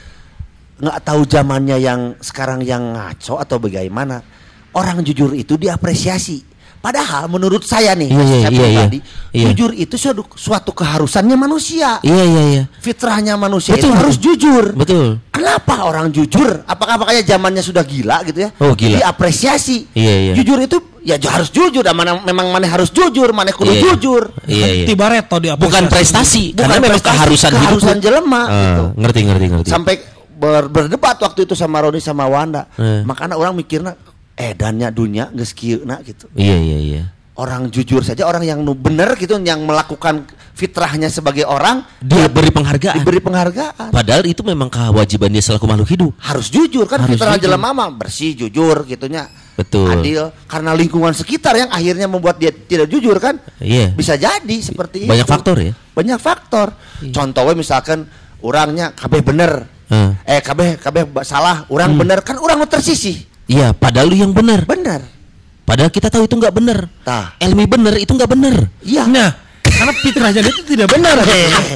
Nggak 0.80 0.99
tahu 1.02 1.20
zamannya 1.26 1.76
yang 1.82 2.00
sekarang 2.22 2.62
yang 2.62 2.94
ngaco 2.94 3.40
atau 3.40 3.56
bagaimana. 3.58 4.22
Orang 4.70 5.02
jujur 5.02 5.34
itu 5.34 5.58
diapresiasi. 5.58 6.50
Padahal 6.80 7.28
menurut 7.28 7.60
saya 7.60 7.92
nih, 7.92 8.08
Iya, 8.08 8.16
iya, 8.16 8.25
saya 8.25 8.40
iya, 8.40 8.49
iya. 8.49 8.64
pribadi, 8.88 8.99
Iya. 9.30 9.44
jujur 9.52 9.70
itu 9.75 9.94
suatu, 9.94 10.25
suatu 10.32 10.72
keharusannya 10.72 11.37
manusia. 11.37 12.00
Iya 12.00 12.25
iya 12.25 12.42
iya. 12.49 12.62
Fitrahnya 12.80 13.37
manusia 13.37 13.76
Betul, 13.76 13.78
itu 13.78 13.87
betul. 13.87 14.00
harus 14.00 14.16
jujur. 14.16 14.64
Betul. 14.72 15.06
Kenapa 15.28 15.84
orang 15.84 16.08
jujur? 16.08 16.64
Apakah 16.64 16.96
makanya 16.96 17.20
zamannya 17.26 17.60
sudah 17.60 17.84
gila 17.84 18.25
gitu 18.25 18.44
ya? 18.44 18.50
Oh, 18.56 18.72
gila. 18.72 18.96
Diapresiasi. 18.96 19.92
Iya, 19.92 20.14
iya. 20.25 20.32
Jujur 20.34 20.56
itu 20.56 20.76
ya 21.04 21.20
harus 21.20 21.52
jujur. 21.52 21.84
Dan 21.84 21.92
mana, 21.92 22.16
memang 22.25 22.49
mana 22.49 22.64
harus 22.64 22.88
jujur, 22.88 23.28
mana 23.30 23.52
kudu 23.52 23.70
Iya. 23.70 23.82
jujur. 23.92 24.22
Iya 24.49 24.66
iya. 24.72 24.87
Tiba 24.88 25.06
reto 25.06 25.37
di 25.37 25.52
Bukan 25.52 25.84
prestasi, 25.84 26.56
Bukan 26.56 26.64
karena 26.64 26.75
memang 26.80 26.90
prestasi, 26.96 27.12
keharusan 27.12 27.50
keharusan 27.52 27.96
hidup. 28.00 28.04
jelema, 28.08 28.42
Ah, 28.42 28.56
gitu. 28.56 28.84
Ngerti 29.04 29.20
ngerti 29.28 29.44
ngerti. 29.52 29.68
Sampai 29.68 29.94
ber- 30.32 30.72
berdebat 30.72 31.20
waktu 31.20 31.44
itu 31.44 31.52
sama 31.52 31.84
Roni 31.84 32.00
sama 32.00 32.25
Wanda. 32.25 32.72
Eh. 32.80 33.04
Makanya 33.04 33.37
orang 33.37 33.52
mikirnya 33.52 33.92
edannya 34.40 34.88
dunia 34.88 35.28
geus 35.30 35.52
kieuna 35.52 36.00
gitu. 36.00 36.26
Iya 36.32 36.56
iya 36.56 36.78
iya. 36.80 37.02
Orang 37.32 37.68
jujur 37.68 38.00
saja 38.00 38.25
orang 38.25 38.42
yang 38.42 38.61
nu 38.61 38.73
bener 38.73 39.16
gitu 39.16 39.37
yang 39.38 39.61
melakukan 39.62 40.28
fitrahnya 40.52 41.09
sebagai 41.09 41.44
orang 41.44 41.80
Dia 41.99 42.28
beri 42.28 42.49
penghargaan. 42.49 42.97
diberi 42.97 43.16
penghargaan. 43.16 43.88
Padahal 43.88 44.25
itu 44.25 44.40
memang 44.42 44.68
kewajiban 44.68 45.28
dia 45.30 45.40
selaku 45.40 45.64
makhluk 45.64 45.88
hidup. 45.88 46.12
harus 46.20 46.49
jujur 46.49 46.85
kan 46.85 47.00
Harus 47.00 47.16
fitrah 47.16 47.37
jelema 47.37 47.73
mah 47.73 47.88
bersih 47.90 48.32
jujur 48.35 48.85
gitunya 48.85 49.25
Betul. 49.56 49.88
adil 49.90 50.32
karena 50.44 50.73
lingkungan 50.73 51.12
sekitar 51.12 51.52
yang 51.54 51.70
akhirnya 51.70 52.04
membuat 52.04 52.37
dia 52.37 52.52
tidak 52.52 52.88
jujur 52.88 53.16
kan 53.16 53.40
Iya. 53.56 53.92
bisa 53.92 54.16
jadi 54.16 54.56
seperti 54.61 55.04
Banyak 55.04 55.25
itu 55.25 55.32
faktor 55.32 55.56
ya? 55.59 55.73
banyak 55.90 56.18
faktor 56.18 56.68
contohnya 57.09 57.54
misalkan 57.54 58.04
orangnya 58.38 58.92
kabeh 58.92 59.20
bener 59.20 59.52
Hmm. 59.90 60.14
eh 60.23 60.38
kabeh 60.38 60.78
kabeh 60.78 61.02
salah 61.20 61.66
orang 61.66 61.99
bener 61.99 62.23
kan 62.23 62.38
orang 62.38 62.56
nu 62.56 62.68
tersisih 62.68 63.26
Iya, 63.50 63.75
padahal 63.75 64.07
lu 64.07 64.16
yang 64.16 64.30
benar. 64.30 64.62
bener 64.62 65.02
Padahal 65.66 65.90
kita 65.90 66.11
tahu 66.11 66.26
itu 66.26 66.35
nggak 66.35 66.54
benar. 66.54 66.78
Tah. 67.07 67.35
Elmi 67.38 67.66
benar 67.66 67.95
itu 67.95 68.11
nggak 68.11 68.30
benar. 68.30 68.54
iya 68.83 69.07
Nah, 69.07 69.30
karena 69.62 69.92
fitrahnya 70.02 70.40
dia 70.42 70.50
itu 70.50 70.62
tidak 70.66 70.90
benar. 70.90 71.23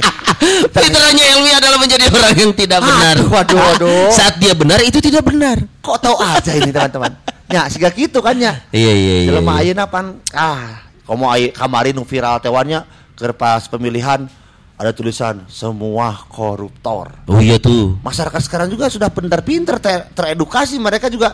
Fitrahnya 0.75 1.23
Elmi 1.35 1.51
adalah 1.55 1.79
menjadi 1.79 2.11
orang 2.11 2.35
yang 2.35 2.51
tidak 2.51 2.83
benar. 2.83 3.15
Aduh, 3.15 3.27
waduh, 3.31 3.55
waduh. 3.55 4.11
Saat 4.19 4.35
dia 4.35 4.51
benar 4.51 4.83
itu 4.83 4.99
tidak 4.99 5.23
benar. 5.23 5.63
kok 5.79 5.99
tahu 6.01 6.17
aja 6.17 6.51
ini 6.59 6.73
teman-teman 6.75 7.13
ya 7.45 7.69
siga 7.69 7.93
gitu 7.93 8.25
kan 8.25 8.33
ya 8.33 8.57
Iya 8.73 8.91
iya 8.91 9.15
iya. 9.21 9.29
Jelema 9.29 9.61
iya. 9.61 9.69
ayeuna 9.69 9.85
pan 9.85 10.17
ah 10.33 10.81
komo 11.05 11.29
ai 11.29 11.53
kamari 11.53 11.93
nu 11.93 12.01
viral 12.01 12.41
tewannya 12.41 12.81
keur 13.13 13.37
pas 13.37 13.69
pemilihan 13.69 14.25
ada 14.75 14.91
tulisan 14.91 15.45
semua 15.47 16.25
koruptor. 16.27 17.15
Oh 17.31 17.39
iya 17.39 17.55
tuh. 17.61 17.95
Masyarakat 18.03 18.41
sekarang 18.43 18.67
juga 18.67 18.91
sudah 18.91 19.07
pintar-pintar 19.07 19.79
ter- 19.79 20.09
teredukasi 20.11 20.75
mereka 20.81 21.07
juga 21.07 21.31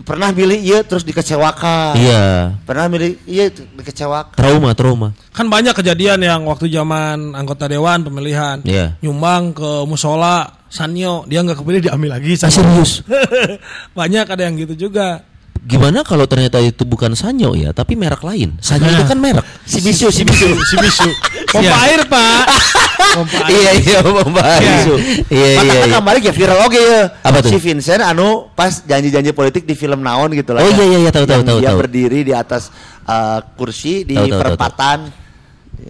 pernah 0.00 0.32
milih 0.32 0.56
iya 0.56 0.80
terus 0.80 1.04
dikecewakan. 1.04 1.94
Iya. 1.94 2.56
Pernah 2.64 2.88
milih 2.88 3.20
iya 3.28 3.52
dikecewakan. 3.52 4.34
Trauma, 4.34 4.72
trauma. 4.72 5.08
Kan 5.30 5.52
banyak 5.52 5.76
kejadian 5.76 6.24
yang 6.24 6.40
waktu 6.48 6.66
zaman 6.66 7.36
anggota 7.36 7.68
dewan 7.68 8.00
pemilihan 8.00 8.64
Iya. 8.64 8.96
nyumbang 9.00 9.52
ke 9.52 9.70
musola 9.84 10.64
Sanyo 10.72 11.28
dia 11.28 11.44
nggak 11.44 11.60
kepilih 11.60 11.84
diambil 11.84 12.16
lagi 12.16 12.32
Ah, 12.40 12.48
serius? 12.48 13.04
banyak 13.98 14.24
ada 14.24 14.42
yang 14.48 14.56
gitu 14.56 14.88
juga 14.88 15.20
Gimana 15.62 16.02
kalau 16.02 16.26
ternyata 16.26 16.58
itu 16.58 16.82
bukan 16.82 17.14
Sanyo 17.14 17.54
ya, 17.54 17.70
tapi 17.70 17.94
merek 17.94 18.26
lain? 18.26 18.58
Sanyo 18.58 18.90
itu 18.90 19.06
kan 19.06 19.14
merek. 19.14 19.46
Si 19.62 19.78
bisu, 19.78 20.10
si 20.10 20.26
bisu. 20.26 20.50
si 20.58 20.74
bisu 20.74 21.06
pompa 21.54 21.76
air 21.86 22.02
pak 22.10 22.44
pompa 23.16 23.38
air 23.46 23.54
Iya 23.54 23.70
iya 23.78 23.98
Mbak 24.02 24.46
Isu. 24.58 24.94
Iya 25.30 25.46
iya. 25.46 25.58
Makanya 25.62 25.86
iya. 25.86 25.94
kemarin 26.02 26.20
ya 26.26 26.32
viral 26.34 26.58
oke 26.66 26.80
ya. 26.82 27.02
Apa 27.22 27.38
tuh? 27.46 27.50
Si 27.54 27.58
Vincent 27.62 28.02
anu 28.02 28.50
pas 28.58 28.72
janji-janji 28.82 29.30
politik 29.30 29.62
di 29.62 29.78
film 29.78 30.02
naon 30.02 30.34
gitu 30.34 30.50
lah. 30.50 30.66
Oh, 30.66 30.70
ya. 30.72 30.74
iya, 30.82 30.84
iya, 30.88 30.98
iya, 31.06 31.10
tahu, 31.14 31.30
tahu, 31.30 31.42
tahu, 31.46 31.58
Dia 31.62 31.70
tahu. 31.70 31.78
berdiri 31.78 32.20
di 32.26 32.34
atas 32.34 32.74
uh, 33.06 33.38
kursi 33.54 34.02
di 34.02 34.18
Tahu, 34.18 34.26
tahu, 34.26 34.32
tahu, 34.34 34.40
perempatan. 34.42 34.98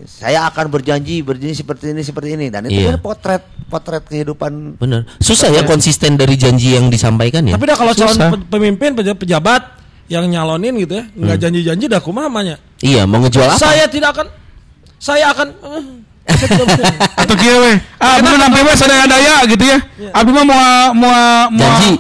Saya 0.05 0.47
akan 0.47 0.67
berjanji 0.69 1.21
berjanji 1.21 1.53
seperti 1.55 1.91
ini 1.91 2.01
seperti 2.01 2.33
ini 2.33 2.47
dan 2.49 2.65
itu 2.65 2.81
Iya. 2.81 2.95
kan 2.95 3.01
potret 3.01 3.43
potret 3.67 4.03
kehidupan 4.03 4.77
Benar. 4.77 5.05
Susah 5.19 5.49
ya 5.49 5.63
konsisten 5.63 6.15
dari 6.15 6.35
janji 6.35 6.73
yang 6.73 6.87
disampaikan 6.87 7.43
ya. 7.43 7.55
tapi 7.55 7.67
dah 7.67 7.77
kalau 7.77 7.93
calon 7.93 8.13
Susah. 8.13 8.31
pemimpin 8.47 8.93
peja- 8.93 9.13
pejabat 9.13 9.63
yang 10.07 10.25
nyalonin 10.25 10.77
gitu 10.79 10.97
ya 10.97 11.05
nggak 11.09 11.37
Hmm. 11.37 11.43
janji-janji 11.43 11.85
dah 11.87 11.99
kumaha 11.99 12.27
namanya 12.27 12.57
Iya, 12.79 13.05
mau 13.05 13.19
ngejual 13.19 13.49
apa? 13.49 13.59
saya 13.59 13.85
tidak 13.87 14.11
akan 14.13 14.27
saya 14.97 15.27
akan 15.31 15.49
eh. 15.51 15.85
Atau 17.19 17.35
kia 17.35 17.55
weh. 17.59 17.77
Ah, 17.99 18.23
belum 18.23 18.39
sampai 18.39 18.61
weh 18.63 18.77
sadaya 18.77 19.05
daya 19.05 19.43
gitu 19.45 19.65
ya. 19.65 19.79
Abdi 20.13 20.31
mah 20.31 20.45
mau 20.45 20.59
mau 20.95 21.11
mau 21.51 21.59
Janji. 21.59 21.99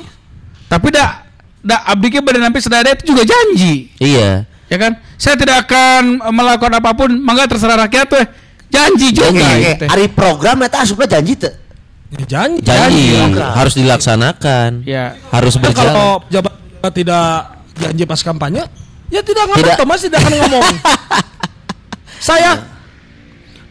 Tapi 0.64 0.86
dak 0.88 1.10
dak 1.58 1.80
abdi 1.84 2.06
ke 2.06 2.18
badan 2.18 2.46
sampai 2.46 2.62
sadaya 2.62 2.82
daya 2.84 2.94
itu 2.94 3.04
juga 3.10 3.22
janji. 3.24 3.90
Iya. 3.98 4.46
Ya 4.72 4.80
kan? 4.80 4.92
Saya 5.14 5.36
tidak 5.36 5.68
akan 5.68 6.24
melakukan 6.32 6.72
apa 6.72 6.90
pun, 6.96 7.12
mangga 7.12 7.44
terserah 7.44 7.76
rakyat 7.84 8.08
weh. 8.08 8.26
Janji 8.72 9.12
juga 9.12 9.28
gitu. 9.60 9.84
hari 9.84 10.08
program 10.08 10.64
eta 10.64 10.80
asupna 10.80 11.04
janji 11.04 11.36
teh. 11.36 11.52
Ya, 12.08 12.24
janji 12.24 12.64
Janji 12.64 13.04
Janji. 13.20 13.36
harus 13.36 13.76
dilaksanakan. 13.76 14.70
Ya. 14.88 15.12
Harus 15.28 15.56
Kan 15.56 15.62
berjalan. 15.68 15.92
kalau 15.92 16.10
pejabat 16.24 16.92
tidak 16.96 17.26
janji 17.72 18.04
pas 18.04 18.20
kampanye 18.20 18.64
ya 19.08 19.20
tidak 19.20 19.44
ngomong 19.44 19.60
Tidak. 19.60 19.76
Thomas 19.76 20.00
tidak 20.00 20.18
akan 20.20 20.32
ngomong 20.40 20.64
saya 22.28 22.50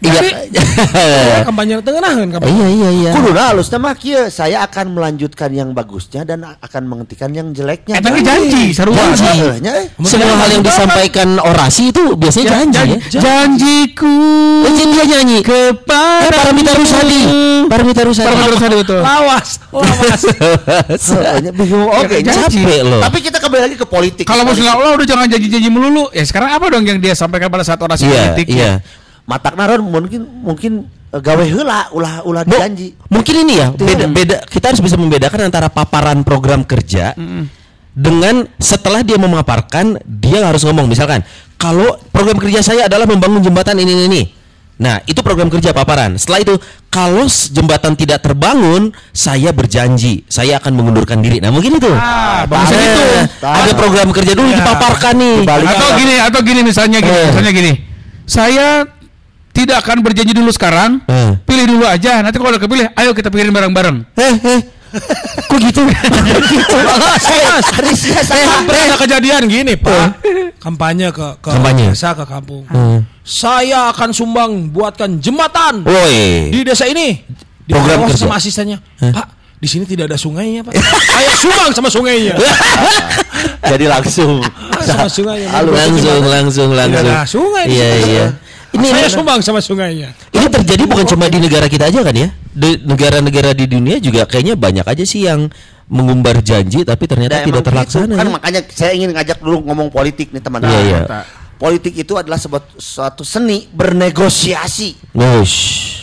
Iya. 0.01 1.45
kampanye 1.47 1.77
tengenahan 1.85 2.25
kampanye 2.33 2.57
Iya 2.57 2.67
iya 2.73 2.89
iya. 2.89 3.11
Kuduna 3.13 3.53
halus 3.53 3.69
mah 3.69 3.93
kieu 3.93 4.29
saya 4.33 4.65
akan 4.65 4.97
melanjutkan 4.97 5.53
yang 5.53 5.77
bagusnya 5.77 6.25
dan 6.25 6.41
akan 6.45 6.83
menghentikan 6.89 7.29
yang 7.29 7.53
jeleknya. 7.53 7.97
Eh, 7.97 8.03
tapi 8.03 8.25
janji, 8.25 8.73
sarua. 8.73 8.97
Janji. 9.13 9.61
Eh. 9.61 9.85
Semua 10.01 10.33
hal 10.41 10.49
yang 10.57 10.63
disampaikan 10.65 11.37
orasi 11.37 11.93
itu 11.93 12.17
biasanya 12.17 12.65
janji 12.65 12.97
ya. 13.13 13.21
Janjiku 13.21 14.17
jadi 14.65 14.83
dia 14.89 15.05
nyanyi. 15.17 15.39
kepada 15.45 16.25
Eh, 16.25 16.31
Paramita 16.33 16.71
Rusadi. 16.73 17.21
Paramita 17.69 18.01
Rusadi. 18.05 18.25
Paramita 18.25 18.49
Rusadi 18.57 18.75
betul. 18.81 18.99
lawas 19.05 19.49
lawas 19.69 20.21
oke. 22.01 22.15
Ya, 22.17 22.21
janji. 22.25 22.61
Capek 22.65 22.81
loh. 22.85 23.01
Tapi 23.05 23.17
kita 23.21 23.37
kembali 23.37 23.61
lagi 23.69 23.75
ke 23.77 23.85
politik. 23.85 24.25
Kalau 24.25 24.41
mau 24.45 24.53
Allah 24.53 24.91
udah 24.97 25.07
jangan 25.07 25.27
janji-janji 25.29 25.69
melulu. 25.69 26.09
Ya 26.09 26.25
sekarang 26.25 26.57
apa 26.57 26.65
dong 26.73 26.83
yang 26.85 26.97
dia 26.97 27.13
sampaikan 27.13 27.53
pada 27.53 27.61
saat 27.61 27.77
orasi 27.81 28.09
Iya, 28.09 28.33
politik? 28.33 28.47
iya. 28.49 28.81
Matak 29.31 29.55
naron 29.55 29.79
mungkin 29.87 30.21
mungkin 30.43 30.71
eh, 31.15 31.21
gawe 31.23 31.43
heula 31.47 31.87
ulah 31.95 32.19
ulah 32.27 32.43
janji. 32.43 32.91
Mungkin 33.07 33.35
ini 33.47 33.53
ya, 33.63 33.67
beda 33.71 34.05
beda 34.11 34.37
kita 34.51 34.75
harus 34.75 34.83
bisa 34.83 34.99
membedakan 34.99 35.47
antara 35.47 35.71
paparan 35.71 36.27
program 36.27 36.67
kerja 36.67 37.15
dengan 37.91 38.43
setelah 38.59 39.03
dia 39.03 39.15
memaparkan 39.15 39.99
dia 40.03 40.43
harus 40.47 40.63
ngomong 40.63 40.87
misalkan 40.87 41.23
kalau 41.55 41.95
program 42.11 42.35
kerja 42.39 42.59
saya 42.59 42.91
adalah 42.91 43.07
membangun 43.07 43.39
jembatan 43.39 43.79
ini 43.79 43.91
ini, 43.95 44.05
ini. 44.11 44.23
Nah, 44.81 44.97
itu 45.05 45.21
program 45.21 45.45
kerja 45.45 45.77
paparan. 45.77 46.17
Setelah 46.17 46.41
itu, 46.41 46.57
kalau 46.89 47.29
jembatan 47.29 47.93
tidak 47.93 48.25
terbangun, 48.25 48.89
saya 49.13 49.53
berjanji 49.53 50.25
saya 50.25 50.57
akan 50.57 50.73
mengundurkan 50.73 51.21
diri. 51.21 51.37
Nah, 51.37 51.53
mungkin 51.53 51.77
itu. 51.77 51.91
Ah, 51.93 52.49
bagus 52.49 52.73
Nah, 52.73 52.81
gitu. 52.81 53.05
Ada 53.45 53.73
program 53.77 54.09
kerja 54.09 54.33
dulu 54.33 54.49
Ya. 54.49 54.57
dipaparkan 54.57 55.13
nih. 55.21 55.37
Dibalik. 55.45 55.67
Atau 55.69 55.89
gini, 56.01 56.15
atau 56.17 56.39
gini 56.41 56.61
misalnya 56.65 56.97
gini, 56.97 57.13
Eh. 57.13 57.27
misalnya 57.29 57.51
gini. 57.53 57.71
Saya 58.25 58.65
tidak 59.51 59.81
akan 59.81 59.99
berjanji 59.99 60.31
dulu 60.31 60.49
sekarang. 60.49 60.99
Eh. 61.05 61.35
Pilih 61.41 61.65
dulu 61.69 61.85
aja. 61.85 62.19
Nanti 62.19 62.35
kalau 62.35 62.51
udah 62.51 62.61
kepilih, 62.61 62.87
ayo 62.93 63.11
kita 63.11 63.27
pikirin 63.27 63.51
bareng-bareng. 63.51 63.97
Eh, 64.15 64.35
eh. 64.47 64.59
Kok 65.41 65.59
gitu? 65.61 65.87
Mas, 65.87 67.25
sampai 68.21 68.77
ada 68.83 68.95
kejadian 68.99 69.47
gini 69.47 69.79
pak 69.79 70.19
kampanye 70.59 71.09
ke 71.09 71.39
ke 71.39 71.47
Kampanye. 71.49 71.95
desa 71.95 72.11
ke 72.11 72.27
kampung 72.27 72.67
Hmm. 72.67 72.99
saya 73.23 73.87
akan 73.89 74.11
sumbang 74.11 74.67
buatkan 74.67 75.15
jembatan 75.17 75.87
Woi. 75.87 76.51
di 76.51 76.59
desa 76.61 76.85
ini 76.85 77.23
di 77.63 77.71
Program 77.71 78.03
bawah 78.03 78.11
kerja. 78.11 78.21
sama 78.21 78.35
asistennya 78.35 78.83
pak 78.99 79.27
di 79.57 79.67
sini 79.69 79.87
tidak 79.87 80.11
ada 80.11 80.19
sungainya 80.19 80.59
pak 80.61 80.75
saya 81.15 81.31
sumbang 81.35 81.71
sama 81.71 81.87
sungainya 81.87 82.35
Jadi 83.71 83.85
langsung 83.87 84.43
sama 84.83 85.07
sungainya 85.07 85.49
langsung 85.63 86.19
langsung 86.27 86.69
langsung 86.75 86.99
Tidak 86.99 87.15
ada 87.15 87.23
sungai 87.23 87.65
iya 87.65 87.89
iya 88.03 88.25
ini 88.71 88.87
saya 88.87 89.07
sumbang 89.11 89.39
sama 89.43 89.59
sungainya 89.59 90.15
ini 90.31 90.47
terjadi 90.47 90.83
bukan 90.87 91.05
cuma 91.07 91.27
di 91.27 91.39
negara 91.39 91.67
kita 91.67 91.91
aja 91.91 92.01
kan 92.03 92.15
ya 92.15 92.29
di 92.51 92.79
negara-negara 92.83 93.55
di 93.55 93.65
dunia 93.67 93.99
juga 93.99 94.27
kayaknya 94.27 94.55
banyak 94.59 94.85
aja 94.87 95.03
sih 95.07 95.27
yang 95.27 95.47
mengumbar 95.91 96.39
janji 96.39 96.87
tapi 96.87 97.03
ternyata 97.03 97.43
Nah, 97.43 97.47
tidak 97.47 97.61
emang 97.63 97.67
terlaksana 97.67 98.07
gitu. 98.07 98.19
Kan 98.19 98.27
ya. 98.27 98.31
makanya 98.31 98.61
saya 98.71 98.91
ingin 98.95 99.11
ngajak 99.11 99.43
dulu 99.43 99.59
ngomong 99.67 99.91
politik 99.91 100.31
nih 100.31 100.39
teman. 100.39 100.63
Iya, 100.63 100.79
iya. 100.87 101.03
Politik 101.59 101.93
itu 101.93 102.15
adalah 102.15 102.39
sebuah 102.39 102.73
suatu 102.79 103.21
seni 103.21 103.67
bernegosiasi 103.69 105.13
Wush. 105.13 105.57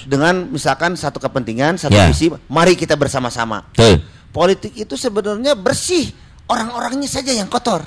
dengan 0.07 0.47
misalkan 0.53 0.95
satu 0.95 1.19
kepentingan, 1.19 1.81
satu 1.81 1.97
Ya. 1.97 2.07
visi, 2.07 2.31
mari 2.47 2.77
kita 2.77 2.95
bersama-sama. 2.95 3.65
Politik 4.31 4.77
itu 4.77 4.95
sebenarnya 4.95 5.57
bersih, 5.59 6.13
orang-orangnya 6.47 7.09
saja 7.11 7.33
yang 7.33 7.49
kotor. 7.51 7.83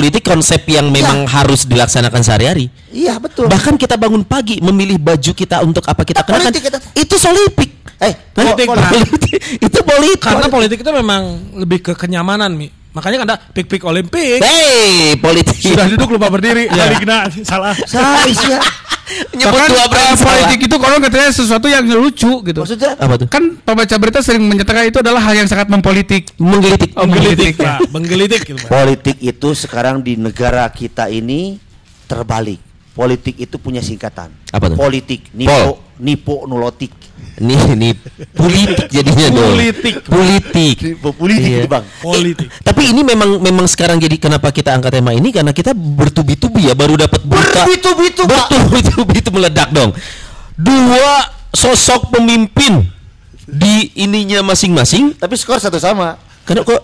Politik 0.00 0.24
konsep 0.24 0.64
yang 0.64 0.88
memang 0.88 1.28
harus 1.28 1.62
dilaksanakan 1.62 2.20
sehari-hari 2.20 2.72
Iya 2.88 3.20
betul. 3.20 3.46
bahkan 3.46 3.76
kita 3.76 3.94
bangun 3.94 4.24
pagi 4.24 4.56
memilih 4.58 4.96
baju 4.96 5.32
kita 5.32 5.60
untuk 5.60 5.84
apa 5.84 6.00
kita 6.02 6.20
Nah, 6.20 6.26
kenakan 6.26 6.44
politik 6.48 6.62
kita- 6.64 6.80
itu 6.96 7.14
solipik 7.14 7.70
eh, 8.00 8.14
Politik. 8.32 8.64
Politik. 8.64 9.38
itu 9.68 9.78
politik 9.84 10.18
karena 10.18 10.48
politik 10.48 10.78
itu 10.80 10.88
memang 10.90 11.22
lebih 11.54 11.84
ke 11.84 11.92
kenyamanan 11.92 12.48
mi 12.50 12.72
makanya 12.90 13.16
kan 13.22 13.26
ada 13.30 13.36
pik 13.54 13.66
pik 13.70 13.82
olimpik 13.86 14.42
Hei, 14.42 15.14
politik 15.18 15.56
sudah 15.56 15.86
duduk 15.86 16.18
lupa 16.18 16.26
berdiri 16.28 16.66
balik 16.66 17.06
nah 17.06 17.30
salah 17.46 17.74
Salah 17.86 18.26
isinya. 18.26 18.60
nyebut 19.34 19.58
Bahkan 19.58 19.68
dua 19.74 19.86
brand 19.90 20.16
politik 20.22 20.58
itu 20.70 20.76
kalau 20.78 20.96
katanya 21.02 21.30
sesuatu 21.34 21.66
yang 21.66 21.82
lucu 21.82 22.30
gitu. 22.46 22.60
Maksudnya 22.62 22.94
apa 22.94 23.14
tuh 23.18 23.26
Kan 23.26 23.58
pembaca 23.58 23.94
berita 23.98 24.22
sering 24.22 24.46
menyatakan 24.46 24.86
itu 24.86 25.02
adalah 25.02 25.18
hal 25.18 25.34
yang 25.34 25.50
sangat 25.50 25.66
mempolitik. 25.66 26.30
menggelitik 26.38 26.94
Oh, 26.94 27.10
menggelitik. 27.10 27.58
pak 27.58 27.90
menggelitik 27.90 28.40
gitu 28.46 28.58
pak 28.62 28.70
politik 28.70 29.16
itu 29.18 29.48
sekarang 29.58 29.98
di 30.06 30.14
negara 30.14 30.66
kita 30.70 31.10
ini 31.10 31.58
terbalik. 32.06 32.58
Politik 32.90 33.38
itu 33.38 33.56
punya 33.58 33.78
singkatan. 33.82 34.34
Apa 34.50 34.66
tuh? 34.66 34.76
Politik, 34.76 35.30
Pol. 35.30 35.38
nipo, 35.38 35.70
nipo 36.02 36.36
nulotik. 36.50 36.90
Nih 37.40 37.56
nih 37.72 37.92
politik 38.30 38.86
jadinya 38.88 39.26
dong 39.32 39.56
Politik. 39.56 39.94
politik 40.04 40.76
politik 41.00 41.40
Iya. 41.42 41.58
itu 41.64 41.68
bang. 41.68 41.84
politik 41.98 42.46
Tapi 42.60 42.82
ini 42.86 43.00
memang 43.00 43.40
memang 43.40 43.64
sekarang 43.64 43.96
jadi 43.96 44.16
kenapa 44.16 44.52
kita 44.52 44.70
angkat 44.70 44.92
tema 44.94 45.10
ini 45.10 45.32
karena 45.32 45.50
kita 45.50 45.72
bertubi-tubi 45.72 46.68
ya 46.68 46.76
baru 46.76 47.00
dapat 47.00 47.24
berita 47.24 47.64
bertubi-tubi 48.20 49.16
itu 49.16 49.30
meledak 49.32 49.68
dong. 49.70 49.96
Dua 50.54 51.24
sosok 51.50 52.12
pemimpin 52.12 52.84
di 53.46 53.90
ininya 53.96 54.44
masing-masing. 54.44 55.16
Tapi 55.16 55.34
skor 55.34 55.56
satu 55.56 55.80
sama. 55.80 56.20
Karena 56.44 56.60
kok 56.62 56.80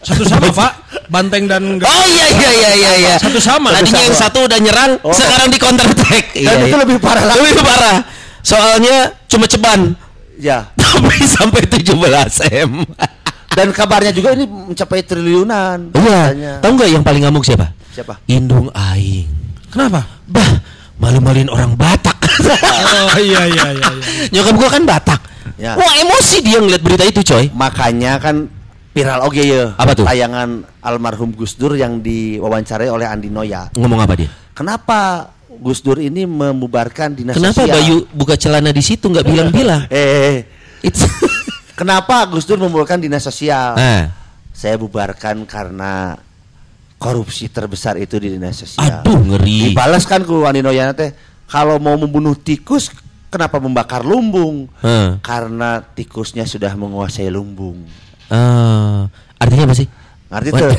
satu 0.00 0.22
sama 0.22 0.48
pak 0.48 0.72
banteng 1.08 1.50
dan 1.50 1.62
Oh 1.76 2.04
iya 2.06 2.26
iya 2.30 2.50
iya 2.52 2.70
iya 2.72 2.92
iya. 2.96 3.14
Satu 3.18 3.42
sama. 3.42 3.74
Tadinya 3.74 4.02
yang 4.02 4.14
satu 4.14 4.46
udah 4.46 4.58
nyerang, 4.58 4.92
Oh. 5.02 5.10
sekarang 5.10 5.50
di 5.50 5.58
counter 5.58 5.84
attack. 5.84 6.30
Dan 6.32 6.70
itu 6.70 6.76
lebih 6.78 6.96
parah 7.02 7.24
lagi. 7.26 7.42
Lebih 7.42 7.54
parah. 7.58 7.98
Soalnya 8.46 9.10
cuma 9.26 9.50
ceban. 9.50 9.98
Ya. 10.38 10.70
Tapi 10.78 11.18
sampai 11.26 11.66
17 11.66 11.90
M. 12.62 12.86
Dan 13.56 13.72
kabarnya 13.74 14.12
juga 14.14 14.36
ini 14.38 14.46
mencapai 14.46 15.02
triliunan. 15.02 15.90
Iya. 15.90 16.20
katanya. 16.30 16.52
Tahu 16.62 16.70
nggak 16.78 16.90
yang 16.94 17.02
paling 17.02 17.22
ngamuk 17.26 17.42
siapa? 17.42 17.74
Siapa? 17.90 18.20
Indung 18.30 18.68
Aing. 18.70 19.26
kenapa 19.72 20.04
Bah, 20.28 20.60
malu-maluin 21.00 21.48
orang 21.48 21.72
Batak. 21.74 22.14
oh 23.16 23.18
iya 23.18 23.48
iya 23.48 23.66
iya, 23.72 23.88
iya. 23.96 24.28
Nyokap 24.30 24.54
gua 24.60 24.68
kan 24.68 24.82
Batak. 24.84 25.20
Ya. 25.56 25.72
Wah, 25.72 25.92
emosi 26.04 26.44
dia 26.44 26.60
ngeliat 26.60 26.84
berita 26.84 27.04
itu, 27.08 27.24
coy. 27.24 27.48
Makanya 27.56 28.20
kan 28.20 28.44
viral 28.92 29.24
oke 29.24 29.40
ya. 29.40 29.72
Apa 29.80 29.96
tuh? 29.96 30.04
Tayangan 30.04 30.68
almarhum 30.84 31.32
Gus 31.32 31.56
Dur 31.56 31.80
yang 31.80 32.04
diwawancarai 32.04 32.92
oleh 32.92 33.08
Andi 33.08 33.32
Noya. 33.32 33.72
Ngomong 33.72 34.04
apa 34.04 34.14
dia? 34.20 34.28
Kenapa 34.52 35.32
Gus 35.60 35.80
Dur 35.80 35.98
ini 35.98 36.28
membubarkan 36.28 37.16
dinas 37.16 37.34
Kenapa 37.36 37.64
sosial. 37.64 37.74
Bayu 37.76 37.96
buka 38.12 38.34
celana 38.36 38.70
di 38.70 38.82
situ 38.84 39.08
nggak 39.08 39.26
bilang-bilang? 39.26 39.82
Eh, 39.92 39.96
eh, 39.96 40.22
eh. 40.30 40.38
It's 40.84 41.02
kenapa 41.80 42.28
Gus 42.28 42.44
Dur 42.44 42.60
membubarkan 42.60 43.00
dinas 43.00 43.24
sosial? 43.24 43.76
nah, 43.76 44.12
Saya 44.56 44.80
bubarkan 44.80 45.44
karena 45.44 46.16
korupsi 46.96 47.52
terbesar 47.52 48.00
itu 48.00 48.16
di 48.16 48.32
dinas 48.32 48.56
sosial. 48.56 49.04
aduh 49.04 49.20
ngeri. 49.20 49.72
Dibalas 49.72 50.08
kan 50.08 50.24
ku 50.24 50.40
teh 50.96 51.10
kalau 51.46 51.76
mau 51.76 51.94
membunuh 52.00 52.32
tikus 52.36 52.88
kenapa 53.28 53.60
membakar 53.60 54.00
lumbung? 54.02 54.66
Heh. 54.80 55.20
Karena 55.20 55.84
tikusnya 55.84 56.48
sudah 56.48 56.72
menguasai 56.72 57.28
lumbung. 57.28 57.84
Ah, 58.32 59.06
artinya 59.38 59.70
apa 59.70 59.76
sih? 59.76 59.86
Ngerti 60.26 60.48
tuh? 60.50 60.70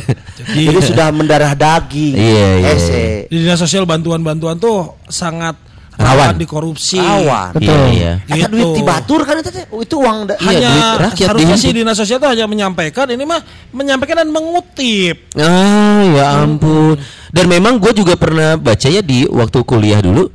Jadi 0.46 0.80
sudah 0.84 1.08
mendarah 1.10 1.54
daging. 1.54 2.14
Iya, 2.14 2.48
iya, 2.58 2.68
Hese. 2.70 3.04
Di 3.28 3.36
dinas 3.40 3.56
sosial 3.56 3.84
bantuan-bantuan 3.84 4.56
tuh 4.56 5.00
sangat 5.08 5.56
Rawan. 5.98 6.30
rawan 6.30 6.36
dikorupsi. 6.36 7.00
Awan. 7.00 7.56
Betul. 7.56 7.74
Iya, 7.90 8.22
iya. 8.28 8.46
Gitu. 8.46 8.52
duit 8.52 8.70
tibatur 8.76 9.24
kan 9.24 9.40
itu 9.40 9.50
teh. 9.50 9.66
Oh, 9.72 9.82
Itu 9.82 9.98
uang 9.98 10.30
da- 10.30 10.38
Iya, 10.38 10.46
Hanya 10.46 10.70
duit 10.70 10.86
rakyat 11.02 11.28
harusnya 11.32 11.58
sih 11.58 11.72
dinas 11.72 11.96
sosial 11.96 12.20
itu 12.20 12.28
hanya 12.28 12.46
menyampaikan 12.46 13.08
ini 13.08 13.24
mah 13.24 13.42
menyampaikan 13.72 14.22
dan 14.22 14.30
mengutip. 14.30 15.32
Ah, 15.34 16.06
ya 16.06 16.26
ampun. 16.38 17.00
Dan 17.28 17.46
memang 17.48 17.80
gue 17.80 17.92
juga 17.94 18.14
pernah 18.14 18.56
baca 18.56 18.88
ya 18.88 19.02
di 19.02 19.26
waktu 19.26 19.58
kuliah 19.64 19.98
dulu. 19.98 20.30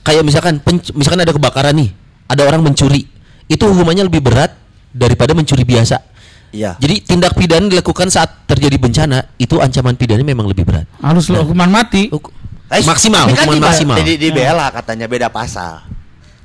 Kayak 0.00 0.26
misalkan 0.26 0.58
penc- 0.58 0.92
misalkan 0.92 1.22
ada 1.22 1.30
kebakaran 1.30 1.72
nih, 1.72 1.90
ada 2.26 2.42
orang 2.44 2.60
mencuri. 2.60 3.06
Itu 3.46 3.66
hukumannya 3.66 4.04
lebih 4.04 4.20
berat 4.20 4.52
daripada 4.90 5.32
mencuri 5.32 5.62
biasa. 5.62 6.09
Iya. 6.50 6.74
Jadi 6.76 6.94
tindak 7.00 7.32
pidana 7.32 7.66
dilakukan 7.66 8.10
saat 8.10 8.42
terjadi 8.44 8.74
bencana 8.74 9.22
itu 9.36 9.56
ancaman 9.56 9.94
pidananya 9.94 10.26
memang 10.26 10.46
lebih 10.46 10.66
berat. 10.66 10.86
Harus 10.98 11.30
lo 11.30 11.42
hukuman 11.42 11.70
mati. 11.70 12.10
Huk- 12.10 12.34
Eh, 12.70 12.82
maksimal, 12.82 13.26
kan 13.26 13.34
hukuman 13.34 13.56
diba- 13.56 13.66
maksimal. 13.66 13.96
Di, 13.98 14.14
dibela 14.14 14.66
katanya 14.70 15.06
beda 15.06 15.26
pasal. 15.26 15.82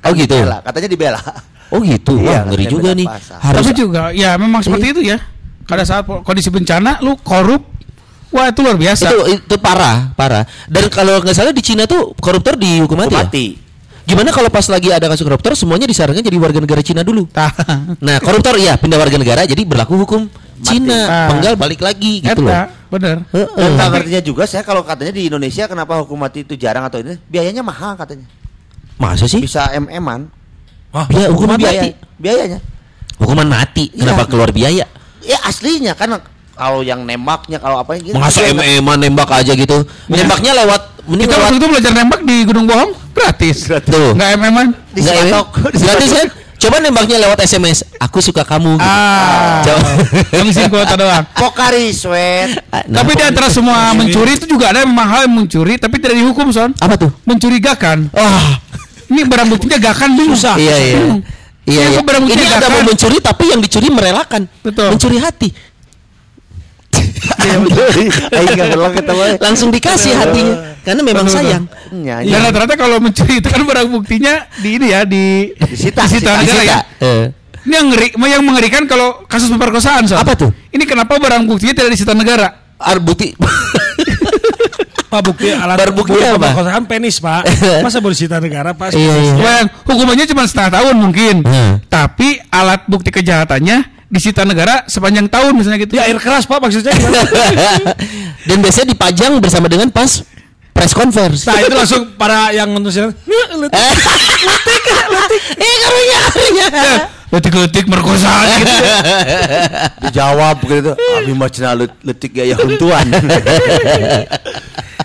Oh 0.02 0.10
gitu. 0.10 0.34
Dibela, 0.34 0.58
katanya 0.58 0.88
dibela. 0.88 1.20
Oh 1.66 1.82
gitu. 1.82 2.14
Iya, 2.16 2.42
Wah, 2.42 2.42
ngeri 2.46 2.64
juga 2.66 2.90
nih. 2.92 3.06
pasal. 3.06 3.38
Harus 3.38 3.58
Tapi 3.60 3.70
juga 3.74 4.02
ya 4.10 4.34
memang 4.34 4.62
seperti 4.62 4.86
itu 4.90 5.00
ya. 5.02 5.18
Pada 5.62 5.82
saat 5.82 6.02
kondisi 6.22 6.46
bencana 6.46 6.98
lu 6.98 7.14
korup, 7.16 7.62
wah 8.30 8.46
itu 8.46 8.62
luar 8.62 8.74
biasa. 8.74 9.06
itu 9.06 9.18
itu 9.34 9.54
parah, 9.58 10.14
parah. 10.14 10.46
Dan 10.66 10.86
kalau 10.86 11.18
nggak 11.18 11.34
salah 11.34 11.50
di 11.50 11.58
Cina 11.58 11.82
tuh 11.84 12.14
koruptor 12.16 12.54
dihukum 12.54 12.94
mati. 12.96 13.10
ya? 13.10 13.22
Mati. 13.22 13.46
Gimana 14.06 14.30
kalau 14.30 14.46
pas 14.46 14.62
lagi 14.70 14.94
ada 14.94 15.10
kasus 15.10 15.26
koruptor 15.26 15.58
semuanya 15.58 15.90
disarankan 15.90 16.22
jadi 16.22 16.38
warga 16.38 16.62
negara 16.62 16.78
Cina 16.78 17.02
dulu? 17.02 17.26
Nah, 17.98 18.16
koruptor 18.22 18.54
iya 18.54 18.78
pindah 18.78 19.02
warga 19.02 19.18
negara 19.18 19.42
jadi 19.42 19.66
berlaku 19.66 19.98
hukum 20.06 20.30
Cina, 20.62 21.28
penggal 21.28 21.58
balik 21.58 21.82
lagi 21.82 22.22
gitu 22.22 22.46
loh. 22.46 22.54
Eta, 22.54 22.70
bener. 22.88 23.16
Dan 23.34 23.70
tak 23.76 23.88
ngertinya 23.92 24.22
juga 24.22 24.42
saya 24.46 24.62
kalau 24.62 24.86
katanya 24.86 25.12
di 25.12 25.26
Indonesia 25.26 25.66
kenapa 25.66 26.00
hukum 26.00 26.22
mati 26.22 26.46
itu 26.46 26.54
jarang 26.54 26.86
atau 26.86 27.02
ini 27.02 27.18
biayanya 27.28 27.66
mahal 27.66 27.98
katanya. 27.98 28.24
Masa 28.96 29.26
sih? 29.28 29.42
Bisa 29.42 29.68
MM-an. 29.76 30.30
Wah, 30.94 31.04
Biaya 31.10 31.28
hukuman 31.28 31.60
biaya, 31.60 31.82
mati. 31.82 31.90
biayanya. 32.16 32.58
Hukuman 33.20 33.48
mati. 33.50 33.90
Iya. 33.92 34.00
Kenapa 34.06 34.22
keluar 34.30 34.48
biaya? 34.54 34.86
Ya 35.20 35.38
aslinya 35.44 35.92
kan 35.92 36.16
kalau 36.56 36.80
yang 36.80 37.04
nembaknya 37.04 37.60
kalau 37.60 37.82
apa 37.82 38.00
gitu. 38.00 38.16
Masa 38.16 38.46
MM 38.48 38.86
nembak 38.96 39.28
aja 39.34 39.52
gitu. 39.52 39.84
Nembaknya 40.08 40.56
lewat 40.62 41.04
mending 41.04 41.28
Kita 41.28 41.36
lewat 41.36 41.44
waktu 41.50 41.56
itu 41.58 41.66
belajar 41.68 41.92
nembak 41.92 42.20
di 42.24 42.36
Gunung 42.48 42.64
Bohong 42.70 43.05
gratis. 43.16 43.56
Tuh. 43.82 44.12
Enggak 44.12 44.30
MM-an. 44.36 44.68
Di 44.92 45.00
Nggak, 45.00 45.14
Selatok. 45.16 45.46
ya? 45.48 45.80
Gratis 45.80 46.10
kan? 46.12 46.28
Coba 46.56 46.76
nembaknya 46.80 47.16
lewat 47.20 47.38
SMS. 47.42 47.84
Aku 47.96 48.20
suka 48.20 48.40
kamu. 48.40 48.76
gitu. 48.76 48.84
Ah. 48.84 49.60
Coba. 49.60 49.88
Ngabisin 50.36 50.68
kuota 50.68 50.94
doang. 50.96 51.24
Pokari 51.32 51.92
sweat. 51.92 52.60
Nah, 52.72 53.00
tapi 53.00 53.12
di 53.12 53.24
antara 53.24 53.48
semua 53.48 53.92
mencuri 53.92 54.36
itu 54.36 54.48
juga 54.48 54.72
ada 54.72 54.80
yang 54.80 54.92
mahal 54.92 55.28
yang 55.28 55.34
mencuri 55.36 55.76
tapi 55.76 56.00
tidak 56.00 56.16
dihukum 56.16 56.48
son. 56.48 56.72
apa 56.76 56.96
tuh? 56.96 57.10
Mencurigakan. 57.24 58.08
Wah, 58.12 58.60
Ini 59.06 59.22
barang 59.22 59.48
buktinya 59.52 59.78
gakan. 59.78 60.16
Susah. 60.16 60.56
iya 60.56 60.76
iya. 60.76 60.96
Iya, 61.66 61.82
Ini 61.92 62.02
iya. 62.02 62.18
Ini 62.24 62.44
ada 62.56 62.68
mau 62.72 62.82
mencuri 62.82 63.16
tapi 63.20 63.44
yang 63.52 63.60
dicuri 63.60 63.88
merelakan. 63.92 64.48
Betul. 64.64 64.96
Mencuri 64.96 65.18
hati. 65.20 65.48
Aing 66.96 66.96
enggak 66.96 66.96
belok 66.96 67.04
kita 67.04 67.04
mah. 67.04 67.15
Langsung 69.46 69.68
dikasih 69.72 70.12
hatinya 70.16 70.54
karena 70.86 71.02
memang 71.02 71.26
sayang. 71.26 71.64
Dan 71.90 72.26
nya. 72.26 72.38
rata-rata 72.46 72.78
kalau 72.78 73.02
mencuri 73.02 73.42
itu 73.42 73.48
kan 73.50 73.66
barang 73.66 73.90
buktinya 73.90 74.46
di 74.62 74.78
ini 74.78 74.86
ya 74.94 75.02
di 75.02 75.50
Disita, 75.58 76.06
disita 76.06 76.62
ya. 76.62 76.78
Eh. 77.02 77.26
Ini 77.66 77.74
yang 77.74 77.86
ngeri, 77.90 78.08
yang 78.14 78.42
mengerikan 78.46 78.86
kalau 78.86 79.26
kasus 79.26 79.50
pemerkosaan 79.50 80.06
Son. 80.06 80.22
Apa 80.22 80.38
tuh? 80.38 80.54
Ini 80.70 80.86
kenapa 80.86 81.18
barang 81.18 81.42
buktinya 81.50 81.74
tidak 81.74 81.98
disita 81.98 82.14
negara? 82.14 82.78
Ar 82.78 83.02
bukti 83.02 83.34
Pak 85.06 85.22
bukti 85.22 85.48
alat 85.48 85.78
bukti 85.94 86.18
apa? 86.18 86.50
pemerkosaan 86.50 86.84
penis 86.86 87.22
pak. 87.22 87.46
Masa 87.86 88.02
boleh 88.02 88.14
disita 88.14 88.42
negara 88.42 88.74
pak? 88.74 88.94
Iya, 88.94 89.14
iya. 89.38 89.56
Hukumannya 89.86 90.26
cuma 90.26 90.46
setengah 90.46 90.82
tahun 90.82 90.94
mungkin. 90.98 91.46
Hmm. 91.46 91.78
Tapi 91.86 92.42
alat 92.50 92.86
bukti 92.90 93.14
kejahatannya 93.14 93.95
disita 94.06 94.46
negara 94.46 94.86
sepanjang 94.86 95.26
tahun 95.26 95.52
misalnya 95.52 95.78
gitu. 95.80 95.98
Ya 95.98 96.06
air 96.06 96.16
keras 96.16 96.46
pak 96.46 96.58
maksudnya. 96.58 96.94
Dan 98.48 98.62
biasanya 98.62 98.94
dipajang 98.94 99.38
bersama 99.38 99.66
dengan 99.66 99.90
pas 99.90 100.22
press 100.70 100.92
conference. 100.92 101.42
nah 101.42 101.58
itu 101.58 101.72
langsung 101.72 102.14
para 102.14 102.52
yang 102.52 102.68
nonton 102.68 102.92
siaran. 102.92 103.10
Eh, 103.10 103.94
karunya 105.80 106.18
karunya. 106.26 106.66
Letik-letik 107.26 107.90
merkosaan 107.90 108.46
gitu. 108.56 108.74
Dijawab 110.06 110.56
gitu. 110.62 110.92
Abi 110.94 111.32
mah 111.34 111.50
cenah 111.50 111.74
let- 111.74 111.98
letik 112.00 112.30
gaya 112.30 112.54
huntuan. 112.54 113.02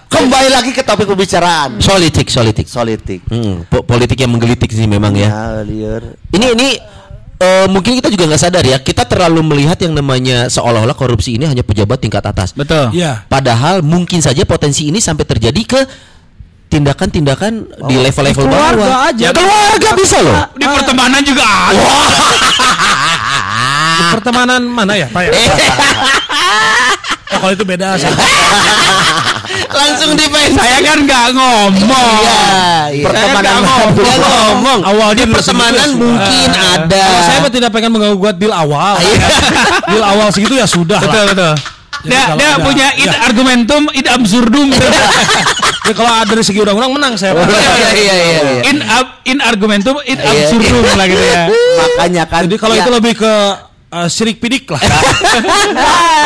Kembali 0.05 0.49
lagi 0.51 0.69
ke 0.69 0.83
topik 0.83 1.07
pembicaraan. 1.07 1.81
Solitik, 1.81 2.29
solitik. 2.29 2.67
Solitik. 2.69 3.25
Hmm, 3.25 3.65
po- 3.65 3.81
politik 3.81 4.19
yang 4.19 4.29
menggelitik 4.29 4.69
sih 4.69 4.85
memang 4.85 5.15
ya. 5.15 5.29
Ya, 5.31 5.45
liar. 5.63 6.03
Ini 6.29 6.45
ini 6.53 6.69
eh, 7.41 7.65
mungkin 7.67 7.97
kita 7.97 8.13
juga 8.13 8.29
nggak 8.29 8.41
sadar 8.41 8.63
ya. 8.63 8.77
Kita 8.77 9.09
terlalu 9.09 9.41
melihat 9.41 9.81
yang 9.81 9.97
namanya 9.97 10.45
seolah-olah 10.47 10.93
korupsi 10.93 11.41
ini 11.41 11.49
hanya 11.49 11.65
pejabat 11.65 11.97
tingkat 11.97 12.21
atas. 12.21 12.53
Betul. 12.53 12.93
Iya. 12.93 13.25
Padahal 13.25 13.81
mungkin 13.81 14.21
saja 14.21 14.45
potensi 14.45 14.87
ini 14.87 15.01
sampai 15.01 15.25
terjadi 15.25 15.61
ke 15.65 15.81
tindakan-tindakan 16.71 17.67
di 17.91 17.99
level-level 17.99 18.47
keluarga 18.47 18.79
bawah. 18.79 19.11
aja. 19.11 19.27
Ya, 19.27 19.31
keluarga 19.35 19.89
bisa 19.99 20.23
loh. 20.23 20.39
Di 20.55 20.63
pertemanan 20.63 21.19
juga 21.25 21.43
ada. 21.43 21.83
Pertemanan 24.15 24.61
mana 24.63 24.95
ya 24.95 25.11
pak? 25.11 25.21
Ya? 25.27 25.31
Oh, 25.35 25.51
kalau 27.43 27.51
itu 27.51 27.67
beda. 27.67 27.95
Langsung 29.71 30.11
defense. 30.13 30.53
Saya 30.53 30.77
kan 30.81 30.99
nggak 31.01 31.25
ngomong. 31.31 32.19
Iya, 32.21 32.43
iya. 32.91 33.03
Pertemanan 33.03 33.31
Saya 33.31 33.41
nggak 33.41 33.57
ngomong. 33.61 34.19
ngomong. 34.21 34.79
Awalnya 34.83 35.15
di 35.17 35.25
pertemanan 35.27 35.89
mungkin 35.95 36.47
ada. 36.51 37.01
Kalau 37.01 37.21
saya 37.23 37.37
mah 37.39 37.51
tidak 37.51 37.69
pengen 37.71 37.89
mengganggu 37.91 38.17
buat 38.17 38.35
deal 38.35 38.51
awal. 38.51 38.95
deal 39.91 40.03
awal 40.03 40.27
segitu 40.29 40.53
ya 40.53 40.65
sudah 40.65 40.99
Betul 40.99 41.15
lah. 41.17 41.27
betul. 41.31 41.53
Jadi 42.01 42.09
Dia, 42.09 42.23
dia 42.33 42.51
punya 42.57 42.87
id 42.95 43.07
ya. 43.07 43.19
argumentum, 43.23 43.81
id 43.91 44.07
absurdum. 44.07 44.69
Ya, 45.81 45.97
kalau 45.97 46.13
ada 46.13 46.29
dari 46.29 46.45
segi 46.45 46.61
undang-undang 46.61 46.93
menang 46.93 47.13
saya. 47.17 47.33
Pak. 47.33 47.41
Iya, 47.51 47.89
iya, 47.91 48.13
iya, 48.13 48.13
iya. 48.13 48.61
in 48.69 48.77
ab, 48.79 49.17
in 49.25 49.41
argumentum, 49.41 49.97
id 49.99 50.13
Iya. 50.13 50.45
absurdum 50.45 50.85
lah 50.93 51.05
gitu 51.05 51.25
ya. 51.25 51.43
Makanya 51.49 52.23
kan. 52.25 52.41
Jadi 52.45 52.57
kalau 52.57 52.73
ya, 52.77 52.85
itu 52.85 52.91
lebih 52.93 53.13
ke 53.17 53.33
eh, 53.91 54.07
sirik 54.07 54.37
pidik 54.37 54.69
lah. 54.69 54.77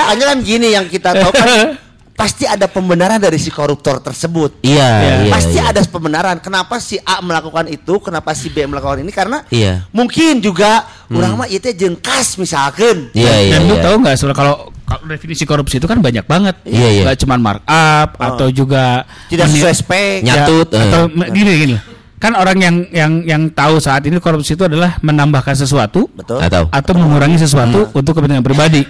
makanya 0.05 0.25
kan 0.27 0.37
gini 0.43 0.67
yang 0.69 0.85
kita 0.85 1.09
tahu 1.15 1.31
kan 1.31 1.79
pasti 2.15 2.47
ada 2.47 2.65
pembenaran 2.65 3.19
dari 3.19 3.35
si 3.35 3.51
koruptor 3.51 3.99
tersebut. 3.99 4.63
Iya, 4.63 4.87
iya. 5.21 5.29
pasti 5.29 5.59
iya. 5.59 5.69
ada 5.69 5.83
pembenaran. 5.83 6.39
Kenapa 6.39 6.79
si 6.79 6.95
A 7.03 7.19
melakukan 7.19 7.67
itu, 7.67 7.99
kenapa 7.99 8.31
si 8.31 8.47
B 8.47 8.63
melakukan 8.65 9.03
ini? 9.03 9.11
Karena. 9.11 9.43
Hmm. 9.45 9.83
mungkin 9.91 10.39
juga 10.39 10.87
orang 11.11 11.35
mah 11.35 11.47
itu 11.51 11.67
jengkas 11.69 12.39
misalkan. 12.39 13.11
Iya, 13.11 13.35
iya, 13.43 13.53
Dan 13.59 13.67
lu 13.67 13.75
iya. 13.75 13.83
tahu 13.83 13.95
nggak 13.99 14.15
sebenarnya 14.15 14.39
kalau 14.39 14.55
kalau 14.85 15.03
definisi 15.09 15.43
korupsi 15.43 15.75
itu 15.77 15.85
kan 15.85 15.99
banyak 15.99 16.23
banget. 16.23 16.55
Iya, 16.63 16.87
iya. 16.89 17.03
Nggak 17.03 17.17
cuma 17.27 17.35
markup 17.35 18.09
atau 18.15 18.47
juga 18.49 19.03
Tidak 19.27 19.45
sesuai 19.51 19.75
spek. 19.75 20.17
Nyat- 20.23 20.47
Nyatut, 20.47 20.67
Ya, 20.71 20.77
eh. 20.79 20.83
atau 20.87 21.01
gini 21.29 21.51
gini. 21.59 21.75
Kan 22.15 22.31
orang 22.33 22.57
yang 22.57 22.75
yang 22.95 23.11
yang 23.27 23.41
tahu 23.51 23.77
saat 23.77 24.01
ini 24.07 24.17
korupsi 24.23 24.55
itu 24.55 24.63
adalah 24.63 24.95
menambahkan 25.03 25.51
sesuatu 25.53 26.07
Betul. 26.15 26.39
Tahu. 26.41 26.71
atau 26.71 26.93
mengurangi 26.95 27.35
Hmm. 27.37 27.43
sesuatu 27.43 27.79
untuk 27.91 28.15
kepentingan 28.15 28.41
pribadi. 28.41 28.87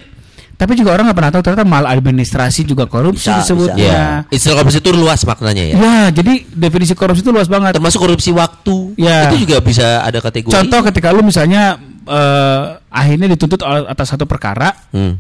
Tapi 0.56 0.72
juga 0.74 0.92
orang 0.92 1.06
nggak 1.06 1.18
pernah 1.18 1.32
tahu 1.32 1.42
ternyata 1.44 1.64
mal 1.64 1.84
administrasi 1.86 2.64
juga 2.64 2.86
korupsi 2.86 3.28
Bisa, 3.28 3.44
disebutnya. 3.44 3.76
Iya. 3.78 4.04
Istilah 4.30 4.56
korupsi 4.58 4.80
itu 4.80 4.92
luas 4.92 5.20
maknanya 5.22 5.64
ya. 5.66 5.76
Ya, 5.76 5.98
jadi 6.14 6.34
definisi 6.48 6.94
korupsi 6.94 7.20
itu 7.20 7.30
luas 7.30 7.46
banget. 7.46 7.76
Termasuk 7.76 8.00
korupsi 8.00 8.32
waktu. 8.32 8.96
Ya. 8.96 9.28
Itu 9.28 9.44
juga 9.44 9.60
bisa 9.60 10.00
ada 10.00 10.16
kategori. 10.18 10.50
Contoh 10.50 10.80
ketika 10.86 11.12
lu 11.12 11.22
misalnya 11.22 11.76
eh, 12.06 12.62
akhirnya 12.88 13.28
dituntut 13.28 13.60
oleh- 13.60 13.84
atas 13.86 14.08
satu 14.08 14.24
perkara, 14.24 14.72
Hmm. 14.90 15.18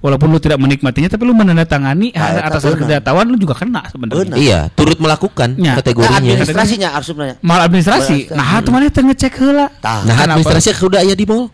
walaupun 0.00 0.26
lu 0.26 0.38
tidak 0.38 0.56
menikmatinya, 0.56 1.06
tapi 1.06 1.22
lu 1.22 1.32
menandatangani 1.32 2.10
Ah, 2.12 2.32
eta 2.34 2.40
atas 2.46 2.60
satu 2.60 2.74
benar. 2.74 2.80
ketidaktahuan 2.98 3.26
lu 3.28 3.36
juga 3.36 3.54
kena 3.54 3.82
sebenarnya. 3.86 4.20
Benar. 4.26 4.36
Iya, 4.36 4.60
turut 4.72 4.98
melakukan 4.98 5.52
Ya. 5.54 5.62
Nah, 5.70 5.74
kategorinya. 5.78 6.16
administrasinya 6.18 6.88
harus 6.90 7.06
sebenarnya. 7.06 7.36
Mal 7.40 7.60
administrasi. 7.62 8.16
Benar. 8.26 8.36
Nah, 8.36 8.58
itu 8.58 8.70
mana 8.70 8.84
teu 8.88 9.02
ngecek 9.02 9.32
heula. 9.38 9.66
Tah. 9.78 10.00
Nah, 10.02 10.16
administrasi 10.26 10.68
udah 10.80 11.00
ya 11.00 11.12
di 11.12 11.24
mall. 11.24 11.46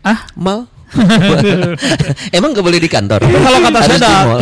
Ah, 0.00 0.24
Mal. 0.32 0.70
Emang 2.36 2.50
gak 2.52 2.64
boleh 2.64 2.78
di 2.78 2.86
kantor? 2.86 3.20
Kalau 3.24 3.58
kata 3.60 3.78
saya 3.84 3.98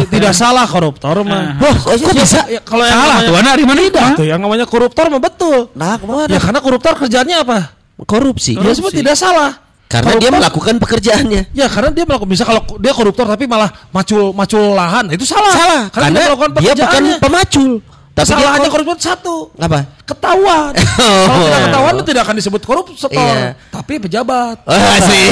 tidak 0.06 0.32
salah 0.32 0.64
koruptor 0.64 1.22
mah. 1.22 1.56
Wah, 1.58 1.74
kok 1.74 2.12
bisa? 2.12 2.44
Ya, 2.46 2.60
kalau 2.60 2.84
yang 2.84 2.94
Salah 2.94 3.06
namanya- 3.18 3.28
tuh, 3.28 3.36
anak 3.38 3.54
di 3.54 3.64
mana 3.64 3.80
itu? 3.82 3.98
Tuh, 4.16 4.26
yang 4.26 4.40
namanya 4.40 4.64
koruptor 4.64 5.06
mah 5.08 5.18
betul. 5.18 5.72
Nah, 5.72 5.96
ke 5.96 6.04
mana? 6.04 6.28
Ya 6.28 6.38
karena 6.38 6.60
koruptor 6.60 6.92
kerjanya 6.96 7.36
apa? 7.42 7.58
Korupsi. 8.02 8.56
Ya 8.56 8.72
semua 8.72 8.90
tidak 8.90 9.14
salah. 9.14 9.62
Karena 9.86 10.16
dia 10.16 10.24
Koruptor- 10.24 10.40
melakukan 10.40 10.74
pekerjaannya. 10.80 11.42
Ya 11.52 11.66
karena 11.68 11.92
dia 11.92 12.04
melakukan 12.08 12.30
bisa 12.32 12.44
kalau 12.48 12.64
dia 12.80 12.92
koruptor 12.96 13.28
tapi 13.28 13.44
malah 13.44 13.68
macul 13.92 14.32
macul 14.32 14.72
lahan 14.72 15.12
itu 15.12 15.28
salah. 15.28 15.52
Salah. 15.52 15.82
Karena, 15.92 16.08
Karena 16.08 16.16
dia 16.16 16.24
melakukan 16.32 16.50
dia 16.56 16.72
bukan 16.74 17.02
pemacul. 17.20 17.70
Tapi 18.12 18.28
Kesalahannya 18.28 18.68
kor- 18.68 18.84
koruptor 18.84 18.98
satu. 19.00 19.36
apa? 19.56 19.88
Ketahuan. 20.04 20.76
Kalau 21.32 21.40
tidak 21.40 21.60
ketahuan 21.64 21.92
itu 21.96 22.04
tidak 22.04 22.22
akan 22.22 22.36
disebut 22.36 22.60
koruptor, 22.60 23.08
Iya. 23.08 23.56
tapi 23.72 23.94
pejabat. 23.98 24.56
Ah, 24.68 25.00
sih. 25.00 25.24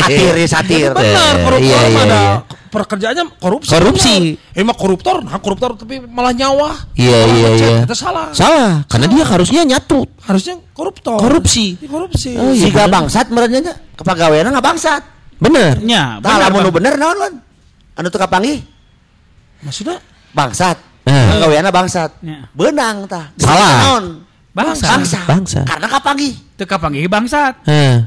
Satir, 0.00 0.32
ya, 0.34 0.46
satir. 0.48 0.88
Benar, 0.90 1.34
Eh, 1.36 1.44
koruptor 1.44 1.60
iya, 1.60 1.80
iya, 1.86 2.00
ada 2.00 2.16
iya. 2.16 2.34
pekerjaannya 2.66 3.24
korupsi. 3.36 3.68
Korupsi. 3.68 4.14
benar. 4.32 4.56
Emang 4.56 4.76
koruptor, 4.76 5.16
nah 5.20 5.36
koruptor 5.36 5.76
tapi 5.76 6.00
malah 6.00 6.32
nyawa. 6.32 6.72
Iya, 6.94 7.18
Malah 7.18 7.36
iya, 7.36 7.48
iya. 7.52 7.78
Itu 7.84 7.92
salah. 7.94 8.32
Salah, 8.32 8.88
karena 8.88 9.06
dia 9.06 9.24
harusnya 9.26 9.60
nyatu. 9.62 10.08
Harusnya 10.24 10.56
koruptor. 10.72 11.20
Korupsi. 11.20 11.76
Iya, 11.76 11.88
korupsi. 11.90 12.30
Oh, 12.32 12.48
iya. 12.48 12.64
Si 12.64 12.72
gak 12.72 12.88
bangsat 12.88 13.28
merenya 13.28 13.76
kepegawaian 13.92 14.48
nggak 14.48 14.64
bangsat. 14.64 15.02
Bener. 15.36 15.76
Ya, 15.84 16.16
Tah 16.16 16.32
benar, 16.32 16.48
lamun 16.48 16.58
nu 16.58 16.70
Bang. 16.72 16.76
bener 16.80 16.92
naon 16.96 17.16
lan? 17.20 17.32
Anu 17.92 18.08
teu 18.08 18.16
kapanggih 18.16 18.64
Maksudnya 19.60 20.00
bangsat. 20.32 20.80
Eh. 21.06 21.26
Pegawaianna 21.38 21.70
bangsat. 21.70 22.10
Ya. 22.18 22.50
Benang 22.50 23.06
tah. 23.06 23.30
Salah. 23.38 23.70
Naon? 23.78 24.04
Bangsat. 24.50 24.90
Bangsa. 24.90 25.20
Bangsa. 25.22 25.60
Karena 25.62 25.86
kapanggih. 25.86 26.34
Teu 26.58 26.66
kapanggih 26.66 27.06
bangsat. 27.06 27.54
Eh. 27.70 28.02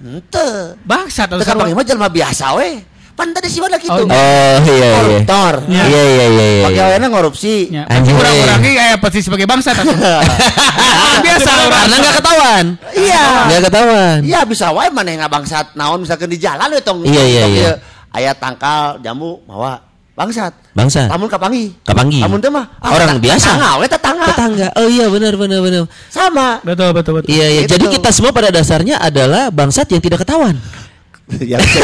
Henteu. 0.00 0.72
Bangsat 0.88 1.28
Teu 1.28 1.36
atau 1.36 1.44
kapanggih 1.44 1.76
mah 1.76 1.84
jelema 1.84 2.08
biasa 2.08 2.56
we. 2.56 2.80
Pan 3.12 3.36
tadi 3.36 3.52
sih 3.52 3.60
gitu. 3.60 3.92
Oh, 3.92 4.08
Oh, 4.08 4.56
iya 4.64 4.72
iya. 4.80 4.90
Koruptor. 4.96 5.54
Iya 5.68 5.84
iya 5.84 6.00
iya 6.00 6.26
iya. 6.32 6.46
iya. 6.56 6.64
Pegawaianna 6.72 7.06
ngorupsi. 7.12 7.68
Ya, 7.68 7.84
Anjing. 7.84 8.16
kurang-kurangnya 8.16 8.70
kayak 8.72 8.96
posisi 9.04 9.24
sebagai 9.28 9.44
bangsat 9.44 9.76
atau 9.76 9.92
biasa 11.28 11.50
Karena 11.68 11.96
nggak 12.00 12.14
ketahuan. 12.24 12.64
Iya. 12.96 13.24
Nggak 13.44 13.60
ketahuan. 13.68 14.18
Iya 14.24 14.40
bisa 14.48 14.72
wae 14.72 14.88
maneh 14.88 15.20
ngabangsat 15.20 15.76
naon 15.76 16.00
misalkan 16.00 16.32
di 16.32 16.40
jalan 16.40 16.72
we 16.72 16.80
tong. 16.80 17.04
Iya, 17.04 17.20
iya, 17.28 17.42
tong 17.44 17.52
iya. 17.52 17.72
Aya 18.16 18.32
tangkal 18.32 18.96
jamu 19.04 19.44
mawa 19.44 19.89
bangsat. 20.20 20.52
Bangsat. 20.76 21.08
Lamun 21.08 21.28
kapanggih. 21.32 21.72
Kapanggih. 21.80 22.20
Lamun 22.20 22.38
teh 22.38 22.52
mah 22.52 22.68
ah, 22.76 22.92
Orang 22.92 23.16
tet- 23.16 23.24
biasa. 23.24 23.56
Tetangga 23.56 23.70
we 23.80 23.86
tetangga. 23.88 24.26
Tetangga. 24.28 24.66
Oh 24.76 24.86
iya 24.86 25.06
benar 25.08 25.32
benar 25.40 25.58
benar. 25.64 25.82
Sama. 26.12 26.60
betul 26.60 26.92
betul 26.92 27.12
betul. 27.16 27.28
Iya 27.32 27.46
iya. 27.48 27.60
Gitu. 27.64 27.80
Jadi 27.80 27.84
kita 27.96 28.12
semua 28.12 28.30
pada 28.30 28.52
dasarnya 28.52 29.00
adalah 29.00 29.48
bangsat 29.48 29.88
yang 29.88 30.02
tidak 30.04 30.20
ketahuan. 30.20 30.60
ya 31.40 31.56
bisa, 31.62 31.80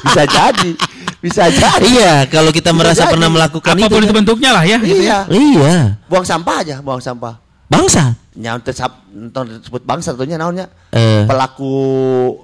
bisa 0.00 0.22
jadi. 0.24 0.70
Bisa 1.18 1.44
jadi. 1.50 1.82
Iya, 1.82 2.14
kalau 2.30 2.50
kita 2.54 2.70
merasa 2.74 3.06
jadi. 3.06 3.14
pernah 3.14 3.28
melakukan 3.30 3.74
Apa 3.74 3.86
pun 3.90 4.00
itu. 4.02 4.06
itu 4.10 4.14
bentuknya 4.14 4.50
lah 4.54 4.62
ya. 4.66 4.78
gitu 4.82 5.02
ya. 5.02 5.26
Iya. 5.26 5.34
Iya, 5.34 5.74
Buang 6.06 6.26
sampah 6.26 6.62
aja, 6.62 6.76
buang 6.82 7.02
sampah. 7.02 7.41
Bangsat. 7.72 8.12
Nya 8.36 8.56
teu 8.60 8.72
sap 8.72 9.08
enton 9.12 9.44
disebut 9.60 9.84
bangsa 9.84 10.12
tentunya 10.12 10.36
naonnya? 10.36 10.68
Eh. 10.92 11.24
Pelaku 11.24 11.72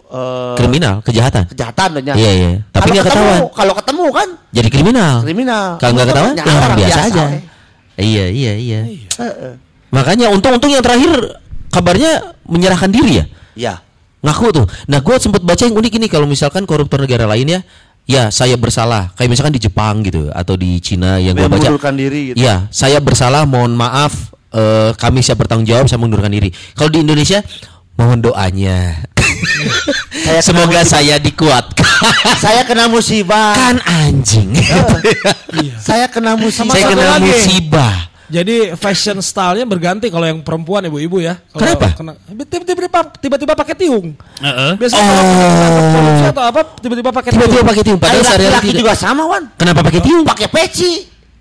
eh, 0.08 0.56
Kriminal, 0.56 1.04
kejahatan. 1.04 1.48
kejahatan 1.52 1.88
tentunya. 2.00 2.14
Iya 2.16 2.30
iya. 2.32 2.48
Tapi 2.72 2.88
nggak 2.96 3.06
ketahuan. 3.08 3.40
Kalau 3.52 3.74
ketemu 3.76 4.04
kan 4.12 4.28
Jadi 4.52 4.68
kriminal. 4.72 5.14
kriminal. 5.24 5.66
Kalau 5.76 5.92
nggak 5.92 6.08
ketahuan, 6.12 6.34
ya 6.36 6.44
orang 6.48 6.70
biasa 6.80 7.00
aja. 7.08 7.24
we. 7.28 7.38
Iya 7.98 8.24
iya 8.32 8.52
iya. 8.56 8.80
Heeh. 9.20 9.52
Makanya 9.92 10.28
untung-untung 10.32 10.72
yang 10.72 10.84
terakhir 10.84 11.40
kabarnya 11.72 12.36
menyerahkan 12.44 12.88
diri 12.92 13.24
ya. 13.24 13.26
Iya. 13.56 13.74
Ngaku 14.18 14.46
tuh. 14.50 14.66
Nah, 14.90 14.98
gue 14.98 15.14
sempat 15.22 15.42
baca 15.46 15.62
yang 15.62 15.76
unik 15.78 15.92
ini 16.02 16.06
kalau 16.10 16.26
misalkan 16.26 16.66
koruptor 16.66 16.98
negara 17.06 17.24
lain 17.30 17.46
ya, 17.48 17.60
ya 18.04 18.22
saya 18.34 18.58
bersalah. 18.58 19.14
Kayak 19.14 19.30
misalkan 19.30 19.54
di 19.54 19.62
Jepang 19.62 20.02
gitu 20.02 20.28
atau 20.34 20.58
di 20.58 20.82
Cina 20.82 21.22
yang 21.22 21.38
gue 21.38 21.46
baca. 21.46 21.90
diri 21.94 22.34
gitu. 22.34 22.36
Iya, 22.42 22.66
saya 22.74 22.98
bersalah, 22.98 23.46
mohon 23.46 23.78
maaf. 23.78 24.34
Eh, 24.50 24.90
kami 24.94 25.20
siap 25.20 25.38
bertanggung 25.38 25.66
jawab, 25.66 25.86
saya 25.86 25.98
mengundurkan 25.98 26.30
diri. 26.30 26.48
Kalau 26.72 26.88
di 26.88 27.00
Indonesia, 27.00 27.40
mohon 27.94 28.20
doanya. 28.20 29.02
Saya 30.24 30.40
Semoga 30.46 30.80
musibah. 30.80 30.86
saya 30.86 31.16
dikuatkan. 31.16 31.86
Saya 32.44 32.62
kena 32.62 32.86
musibah. 32.86 33.54
kan 33.54 33.76
anjing. 33.82 34.54
Saya 35.78 36.06
kena 36.06 36.38
musibah. 36.38 36.70
saya 36.70 36.84
kena 36.86 37.18
lagi. 37.18 37.26
musibah. 37.26 37.94
Jadi 38.28 38.76
fashion 38.76 39.18
stylenya 39.18 39.64
berganti 39.64 40.12
kalau 40.12 40.28
yang 40.28 40.44
perempuan 40.44 40.84
ibu-ibu 40.84 41.18
ya. 41.18 41.40
Kenapa? 41.50 41.96
kena- 41.96 42.18
Tiba-tiba 42.44 43.00
tiba-tiba 43.18 43.52
pakai 43.56 43.74
tiung. 43.74 44.14
Heeh. 44.38 44.72
Biasanya 44.76 45.02
kalau 45.02 45.24
korupsi 45.90 46.24
atau 46.28 46.44
apa 46.44 46.60
tiba-tiba 46.78 47.10
pakai 47.10 47.30
tiung. 47.32 47.42
Tiba-tiba 47.42 47.64
pakai 47.66 47.82
tiung 47.82 47.98
Ada 47.98 48.04
padahal 48.06 48.22
sehari-hari 48.22 48.54
laki-laki 48.54 48.78
juga 48.78 48.92
sama, 48.94 49.22
Wan. 49.26 49.42
Kenapa 49.56 49.80
pakai 49.80 50.00
tiung? 50.04 50.24
Pakai 50.28 50.48
peci. 50.52 50.92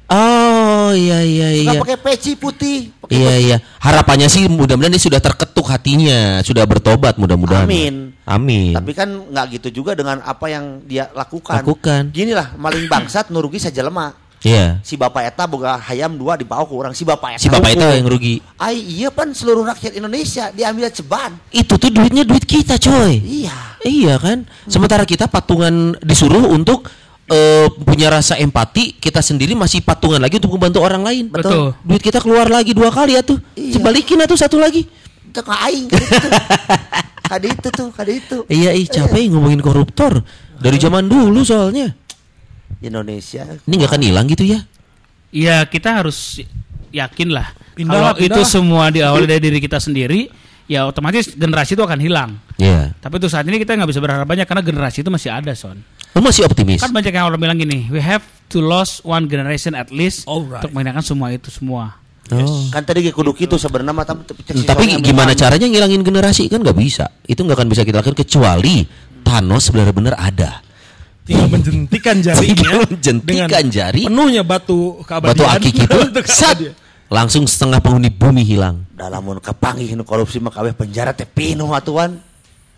Oh, 0.08 0.96
iya 0.96 1.20
iya 1.20 1.48
iya. 1.52 1.72
Pakai 1.84 2.00
peci 2.00 2.40
putih. 2.40 2.96
Pakai 2.96 3.12
Iya 3.12 3.34
iya. 3.44 3.58
Harapannya 3.84 4.32
sih 4.32 4.48
mudah-mudahan 4.48 4.96
dia 4.96 5.04
sudah 5.04 5.20
terketuk 5.20 5.68
hatinya, 5.68 6.40
sudah 6.48 6.64
bertobat 6.64 7.20
mudah-mudahan. 7.20 7.68
Amin. 7.68 8.16
Amin. 8.24 8.72
Tapi 8.72 8.92
kan 8.96 9.08
nggak 9.08 9.60
gitu 9.60 9.84
juga 9.84 10.00
dengan 10.00 10.24
apa 10.24 10.48
yang 10.48 10.80
dia 10.88 11.12
lakukan. 11.12 11.60
Lakukan. 11.60 12.16
Gini 12.16 12.32
lah, 12.32 12.56
maling 12.56 12.88
bangsat 12.88 13.28
nurugi 13.36 13.60
saja 13.60 13.84
lemah. 13.84 14.28
Iya. 14.48 14.80
Si 14.86 14.94
bapak 14.96 15.34
eta 15.34 15.44
boga 15.50 15.82
hayam 15.82 16.14
dua 16.14 16.38
dibawa 16.38 16.64
ke 16.64 16.72
orang 16.72 16.94
si 16.96 17.04
bapak 17.04 17.36
eta. 17.36 17.44
Si 17.44 17.50
bapak 17.50 17.74
itu 17.74 17.84
hukum. 17.84 17.98
yang 17.98 18.08
rugi. 18.08 18.36
Ai 18.62 18.78
iya 18.78 19.10
pan 19.10 19.34
seluruh 19.34 19.66
rakyat 19.66 19.98
Indonesia 19.98 20.54
diambil 20.54 20.94
ceban. 20.94 21.36
Itu 21.50 21.76
tuh 21.76 21.90
duitnya 21.90 22.24
duit 22.24 22.46
kita, 22.46 22.78
coy. 22.78 23.18
Iya. 23.18 23.58
Iya 23.84 24.16
kan? 24.22 24.46
Sementara 24.70 25.04
kita 25.04 25.26
patungan 25.28 25.98
disuruh 26.06 26.54
untuk 26.54 26.86
eh, 27.28 27.68
punya 27.84 28.08
rasa 28.12 28.40
empati, 28.40 28.98
kita 28.98 29.20
sendiri 29.22 29.54
masih 29.54 29.84
patungan 29.84 30.20
lagi 30.20 30.40
untuk 30.40 30.56
membantu 30.56 30.80
orang 30.84 31.04
lain. 31.04 31.26
Betul. 31.30 31.76
Duit 31.84 32.02
kita 32.02 32.24
keluar 32.24 32.48
lagi 32.48 32.72
dua 32.74 32.90
kali 32.90 33.16
ya 33.16 33.22
tuh. 33.24 33.38
Iya. 33.54 33.80
Sebalikin 33.80 34.24
atuh 34.24 34.40
satu 34.40 34.58
lagi. 34.58 34.88
Ka 35.36 35.44
aing. 35.70 35.86
Kadi 35.92 36.02
itu. 36.02 36.30
Kadi 37.28 37.48
itu 37.52 37.68
tuh, 37.70 37.88
kadi 37.92 38.14
itu. 38.24 38.38
Iya, 38.48 38.72
ih 38.74 38.88
capek 38.88 39.28
ngomongin 39.30 39.62
koruptor. 39.62 40.24
Dari 40.58 40.80
zaman 40.82 41.06
dulu 41.06 41.44
soalnya. 41.46 41.94
Indonesia. 42.82 43.46
Ini 43.68 43.74
nggak 43.78 43.92
akan 43.94 44.02
hilang 44.02 44.26
gitu 44.32 44.48
ya? 44.48 44.60
Ya 45.30 45.62
kita 45.68 46.02
harus 46.02 46.42
yakin 46.90 47.36
lah 47.36 47.52
Pindah 47.78 47.94
kalau 47.94 48.14
pindah 48.18 48.26
itu 48.34 48.42
semua 48.42 48.90
diawali 48.90 49.30
dari 49.30 49.38
diri 49.38 49.62
kita 49.62 49.78
sendiri, 49.78 50.34
ya 50.68 50.86
otomatis 50.86 51.32
generasi 51.32 51.74
itu 51.74 51.84
akan 51.84 52.00
hilang. 52.00 52.38
Iya. 52.60 52.94
Tapi 53.00 53.14
untuk 53.18 53.32
saat 53.32 53.48
ini 53.48 53.58
kita 53.58 53.74
nggak 53.74 53.90
bisa 53.90 54.00
berharap 54.00 54.28
banyak 54.28 54.46
karena 54.46 54.62
generasi 54.62 55.02
itu 55.02 55.10
masih 55.10 55.32
ada, 55.32 55.52
son. 55.56 55.80
Lu 56.14 56.20
masih 56.20 56.46
optimis? 56.46 56.80
Kan 56.80 56.92
banyak 56.92 57.12
yang 57.12 57.26
orang 57.26 57.40
bilang 57.40 57.58
gini, 57.58 57.88
we 57.88 58.00
have 58.00 58.24
to 58.48 58.60
lose 58.60 59.00
one 59.02 59.26
generation 59.26 59.74
at 59.74 59.90
least 59.90 60.26
Alright. 60.26 60.62
untuk 60.62 60.72
menghilangkan 60.74 61.04
semua 61.04 61.28
itu 61.32 61.48
semua. 61.50 61.98
Oh. 62.28 62.68
Kan 62.68 62.84
tadi 62.84 63.08
kudu 63.08 63.32
kitu 63.32 63.56
sebenarnya 63.56 63.96
mah 63.96 64.04
tapi 64.04 64.28
Hmm, 64.48 64.68
Tapi 64.68 65.00
gimana 65.00 65.32
caranya 65.32 65.64
ngilangin 65.64 66.04
generasi 66.04 66.52
kan 66.52 66.60
nggak 66.60 66.76
bisa. 66.76 67.08
Itu 67.24 67.48
nggak 67.48 67.56
akan 67.56 67.68
bisa 67.72 67.88
kita 67.88 68.04
lakukan 68.04 68.20
kecuali 68.20 68.84
Thanos 69.24 69.72
benar-benar 69.72 70.16
ada. 70.20 70.60
Tinggal 71.24 71.48
menjentikan 71.52 72.16
jarinya 72.26 72.44
Tinggal 72.44 72.76
menjentikan 72.88 73.64
jari. 73.68 74.04
penuhnya 74.08 74.44
batu 74.44 75.00
keabadian. 75.04 75.36
Batu 75.36 75.44
akik 75.48 75.76
itu 75.84 75.98
Untuk 76.12 76.26
sat. 76.28 76.58
Langsung 77.08 77.44
setengah 77.44 77.80
penghuni 77.80 78.10
bumi 78.10 78.44
hilang. 78.44 78.84
dalam 78.92 79.22
mun 79.22 79.38
kepanggih 79.38 79.94
nu 79.94 80.02
korupsi 80.02 80.38
mah 80.38 80.50
kabeh 80.50 80.74
penjara 80.74 81.12
teh 81.12 81.24
pinuh 81.24 81.70
atuan. 81.70 82.18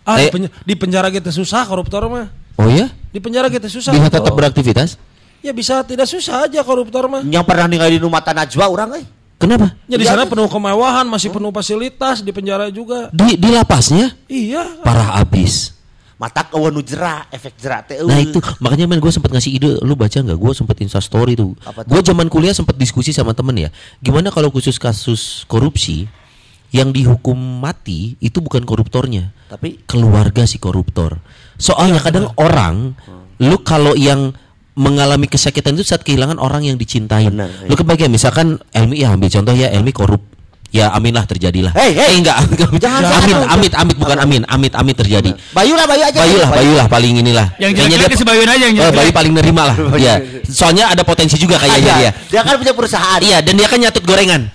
Ah, 0.02 0.16
Eh. 0.16 0.26
di, 0.26 0.28
penj- 0.30 0.52
di 0.62 0.74
penjara 0.74 1.08
kita 1.08 1.28
susah 1.28 1.64
koruptor 1.64 2.06
mah. 2.06 2.28
Oh 2.56 2.66
ya? 2.66 2.88
Di 3.08 3.18
penjara 3.18 3.48
kita 3.48 3.66
susah. 3.66 3.90
Bisa 3.90 4.08
tetap 4.08 4.30
beraktivitas? 4.30 4.96
Ya 5.40 5.50
bisa 5.50 5.80
tidak 5.80 6.04
susah 6.04 6.44
aja 6.44 6.60
koruptor 6.60 7.08
mah. 7.08 7.22
Yang 7.22 7.44
pernah 7.44 7.66
ningali 7.66 7.96
di 7.96 8.04
Mata 8.04 8.30
Najwa 8.30 8.66
urang 8.66 8.90
euy. 8.92 9.04
Kenapa? 9.40 9.72
Ya 9.88 9.96
di 9.96 10.04
Iya, 10.04 10.12
sana 10.12 10.28
kan? 10.28 10.36
penuh 10.36 10.46
kemewahan, 10.46 11.06
masih 11.08 11.32
penuh 11.32 11.48
fasilitas 11.48 12.20
di 12.20 12.28
penjara 12.28 12.68
juga. 12.68 13.08
Di 13.08 13.40
di 13.40 13.48
lapasnya 13.48 14.12
Iya. 14.28 14.84
parah 14.84 15.16
abis. 15.16 15.79
Mata 16.20 16.44
eueuh 16.52 16.68
nu 16.68 16.84
jera, 16.84 17.24
efek 17.32 17.56
jera 17.56 17.80
teh 17.80 17.96
Nah 18.04 18.20
itu 18.20 18.36
makanya 18.60 18.84
men 18.84 19.00
gue 19.00 19.08
sempat 19.08 19.32
ngasih 19.32 19.56
ide, 19.56 19.80
lu 19.80 19.96
baca 19.96 20.20
nggak? 20.20 20.36
Gue 20.36 20.52
sempat 20.52 20.76
insta 20.84 21.00
story 21.00 21.32
tuh. 21.32 21.56
Gue 21.88 22.00
zaman 22.04 22.28
kuliah 22.28 22.52
sempat 22.52 22.76
diskusi 22.76 23.16
sama 23.16 23.32
temen 23.32 23.56
ya. 23.56 23.72
Gimana 24.04 24.28
kalau 24.28 24.52
khusus 24.52 24.76
kasus 24.76 25.48
korupsi 25.48 26.12
yang 26.76 26.92
dihukum 26.92 27.34
mati 27.34 28.20
itu 28.20 28.38
bukan 28.38 28.62
koruptornya, 28.68 29.32
Tapi 29.48 29.80
keluarga 29.88 30.44
si 30.44 30.60
koruptor. 30.60 31.18
Soalnya 31.56 31.98
Iya, 31.98 32.04
kadang 32.04 32.26
orang, 32.36 32.94
lu 33.40 33.56
kalau 33.64 33.96
yang 33.96 34.36
mengalami 34.78 35.26
kesakitan 35.26 35.74
itu 35.74 35.82
saat 35.88 36.06
kehilangan 36.06 36.38
orang 36.38 36.68
yang 36.68 36.78
dicintai. 36.78 37.26
Benar, 37.26 37.48
iya. 37.48 37.68
Lu 37.68 37.74
kebagian 37.74 38.12
misalkan 38.12 38.62
Elmi 38.70 39.02
ya 39.02 39.12
ambil 39.16 39.28
contoh 39.28 39.54
ya 39.56 39.68
Elmi 39.72 39.90
korup. 39.90 40.22
Ya 40.70 40.86
amin 40.94 41.10
lah 41.10 41.26
terjadilah. 41.26 41.74
Hey, 41.74 41.98
hey. 41.98 42.14
Eh, 42.14 42.22
enggak, 42.22 42.46
Jangan, 42.78 43.02
amin, 43.02 43.34
jangan. 43.34 43.54
amit, 43.58 43.72
amit 43.74 43.96
bukan 43.98 44.18
amin, 44.22 44.40
amit, 44.46 44.70
amit 44.70 44.94
terjadi. 44.94 45.34
Bayu 45.50 45.74
lah, 45.74 45.82
Bayu 45.82 46.02
aja. 46.06 46.18
Bayu 46.22 46.36
lah, 46.38 46.46
Bayu 46.46 46.72
lah 46.78 46.86
paling 46.86 47.18
inilah. 47.18 47.46
Yang 47.58 47.74
jelek-jelek 47.74 48.14
si 48.14 48.22
Bayun 48.22 48.46
aja 48.46 48.64
yang 48.70 48.74
Oh, 48.78 48.86
jelek. 48.86 48.98
Bayu 49.02 49.10
paling 49.10 49.32
nerima 49.34 49.62
lah. 49.66 49.76
Iya. 49.98 50.14
Soalnya 50.46 50.94
ada 50.94 51.02
potensi 51.02 51.34
juga 51.34 51.58
kayaknya 51.58 51.92
dia. 51.98 52.10
Dia 52.30 52.40
kan 52.40 52.54
punya 52.54 52.70
perusahaan. 52.70 53.18
Iya, 53.18 53.42
dan 53.42 53.58
dia 53.58 53.66
kan 53.66 53.78
nyatut 53.78 54.06
gorengan. 54.06 54.46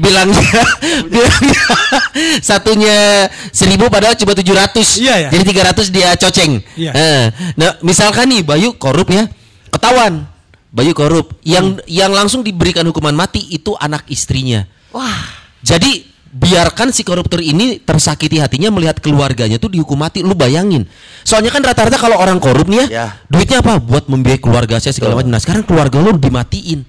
bilangnya 0.00 0.40
bilangnya 1.12 1.62
satunya 2.42 3.28
seribu 3.50 3.86
padahal 3.86 4.16
cuma 4.16 4.32
700 4.32 4.72
Iya, 4.98 5.14
iya. 5.14 5.28
jadi 5.30 5.44
300 5.70 5.92
dia 5.92 6.08
coceng 6.16 6.58
Iya. 6.74 6.90
Eh, 6.90 7.24
nah 7.54 7.76
misalkan 7.80 8.32
nih 8.32 8.42
Bayu 8.42 8.74
korup 8.74 9.12
ya 9.12 9.28
ketahuan 9.68 10.24
Bayu 10.72 10.90
korup 10.90 11.36
yang 11.44 11.78
yang 11.84 12.10
langsung 12.10 12.40
diberikan 12.40 12.82
hukuman 12.82 13.12
mati 13.12 13.44
itu 13.46 13.76
anak 13.76 14.08
istrinya 14.08 14.64
Wah, 14.90 15.22
jadi 15.60 15.90
biarkan 16.30 16.94
si 16.94 17.02
koruptor 17.02 17.42
ini 17.42 17.82
tersakiti 17.82 18.38
hatinya 18.38 18.70
melihat 18.70 19.02
keluarganya 19.02 19.58
tuh 19.58 19.66
dihukum 19.68 19.98
mati. 19.98 20.22
Lu 20.22 20.32
bayangin. 20.32 20.86
Soalnya 21.20 21.50
kan 21.50 21.60
rata-rata 21.60 21.98
kalau 21.98 22.16
orang 22.16 22.38
korup 22.38 22.64
nih 22.64 22.86
ya, 22.86 22.86
Ya. 22.86 23.06
duitnya 23.26 23.58
apa? 23.58 23.76
Buat 23.76 24.06
membiayai 24.06 24.38
keluarga 24.38 24.78
saya 24.78 24.94
segala 24.94 25.18
macam. 25.18 25.30
Nah, 25.30 25.42
sekarang 25.42 25.66
keluarga 25.66 25.98
lu 25.98 26.14
dimatiin. 26.14 26.86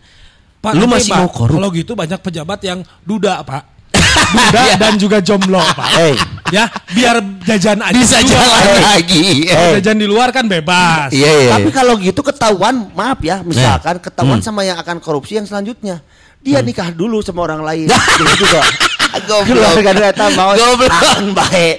Pak, 0.62 0.78
lu 0.78 0.86
masih 0.86 1.10
Pak, 1.10 1.18
mau 1.18 1.30
korup? 1.30 1.58
Kalau 1.58 1.70
gitu 1.74 1.98
banyak 1.98 2.22
pejabat 2.22 2.60
yang 2.62 2.80
duda, 3.02 3.42
Pak. 3.42 3.64
Duda 3.92 4.62
dan 4.82 4.94
juga 4.96 5.18
jomblo, 5.18 5.58
Pak. 5.58 5.90
Hey. 5.90 6.14
Ya, 6.54 6.70
biar 6.94 7.18
jajan 7.42 7.82
aja. 7.82 7.98
Bisa 7.98 8.22
di 8.22 8.30
luar. 8.30 8.46
jalan 8.46 8.62
Hey. 8.62 8.82
lagi. 8.86 9.26
Kalau 9.48 9.70
jajan 9.74 9.98
di 9.98 10.08
luar 10.08 10.30
kan 10.30 10.46
bebas. 10.46 11.10
Iya, 11.10 11.32
iya. 11.42 11.52
Tapi 11.58 11.70
kalau 11.74 11.98
gitu 11.98 12.22
ketahuan, 12.22 12.94
maaf 12.94 13.18
ya, 13.20 13.42
misalkan 13.42 13.98
ketahuan 13.98 14.38
Hmm. 14.38 14.46
sama 14.46 14.62
yang 14.62 14.78
akan 14.78 15.02
korupsi 15.02 15.42
yang 15.42 15.50
selanjutnya. 15.50 16.06
Dia 16.42 16.60
nikah 16.60 16.90
dulu 16.90 17.22
sama 17.22 17.46
orang 17.46 17.62
lain. 17.62 17.86
Nah. 17.86 18.02
Jadi 18.18 18.34
juga. 18.36 18.62
Goblok. 19.22 19.44
Keluarga 19.46 19.92
ternyata 19.92 20.24
mau 20.34 20.52
Goblok. 20.52 20.92
baik. 21.36 21.78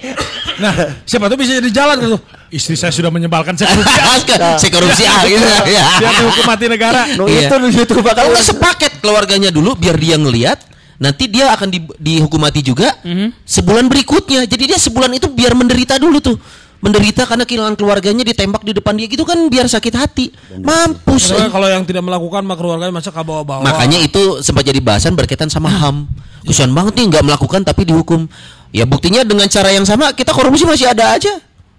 Nah, 0.60 0.72
siapa 1.02 1.26
tuh 1.26 1.36
bisa 1.36 1.58
jadi 1.58 1.70
jalan 1.72 1.96
gitu. 1.98 2.18
Istri 2.52 2.76
saya 2.76 2.92
sudah 2.92 3.08
menyebalkan 3.08 3.56
saya 3.56 3.72
korupsi. 3.72 3.98
si 4.62 4.68
korupsi 4.68 5.02
ah 5.02 5.24
gitu. 5.24 5.42
Ya. 5.66 5.82
Biar 5.98 6.12
dihukum 6.14 6.44
mati 6.44 6.64
negara. 6.68 7.02
No 7.18 7.24
Iya. 7.24 7.48
itu 7.48 7.54
di 7.58 7.72
situ 7.72 7.92
bakal 7.98 8.22
Kalau 8.22 8.30
nggak 8.30 8.46
sepaket 8.46 8.92
keluarganya 9.00 9.48
dulu 9.48 9.72
biar 9.74 9.96
dia 9.96 10.14
ngelihat 10.14 10.60
nanti 11.02 11.26
dia 11.26 11.50
akan 11.50 11.66
di- 11.66 11.88
dihukum 11.98 12.38
mati 12.38 12.60
juga 12.60 12.94
sebulan 13.42 13.88
berikutnya. 13.88 14.44
Jadi 14.44 14.64
dia 14.68 14.78
sebulan 14.78 15.10
itu 15.16 15.26
biar 15.26 15.56
menderita 15.56 15.96
dulu 15.96 16.20
tuh. 16.20 16.36
Menderita 16.82 17.22
karena 17.30 17.46
kehilangan 17.46 17.78
keluarganya 17.78 18.26
ditembak 18.26 18.66
di 18.66 18.74
depan 18.74 18.98
dia 18.98 19.06
gitu 19.06 19.22
kan 19.22 19.38
biar 19.46 19.70
sakit 19.70 19.94
hati. 19.94 20.34
Mampus. 20.58 21.30
Eh. 21.30 21.46
kalau 21.46 21.70
yang 21.70 21.86
tidak 21.86 22.02
melakukan 22.02 22.42
maka 22.42 22.58
keluarganya 22.58 22.90
masa 22.90 23.14
ke 23.14 23.22
bawah-bawah. 23.22 23.62
Makanya 23.62 24.02
itu 24.02 24.42
sempat 24.42 24.66
jadi 24.66 24.82
bahasan 24.82 25.14
berkaitan 25.14 25.46
sama 25.46 25.70
HAM. 25.70 26.10
Kesian 26.42 26.74
banget 26.74 26.98
nih 26.98 27.06
nggak 27.06 27.22
melakukan 27.22 27.62
tapi 27.62 27.86
dihukum. 27.86 28.26
Ya 28.74 28.82
buktinya 28.82 29.22
dengan 29.22 29.46
cara 29.46 29.70
yang 29.70 29.86
sama 29.86 30.10
kita 30.10 30.34
korupsi 30.34 30.66
masih 30.66 30.90
ada 30.90 31.14
aja. 31.14 31.30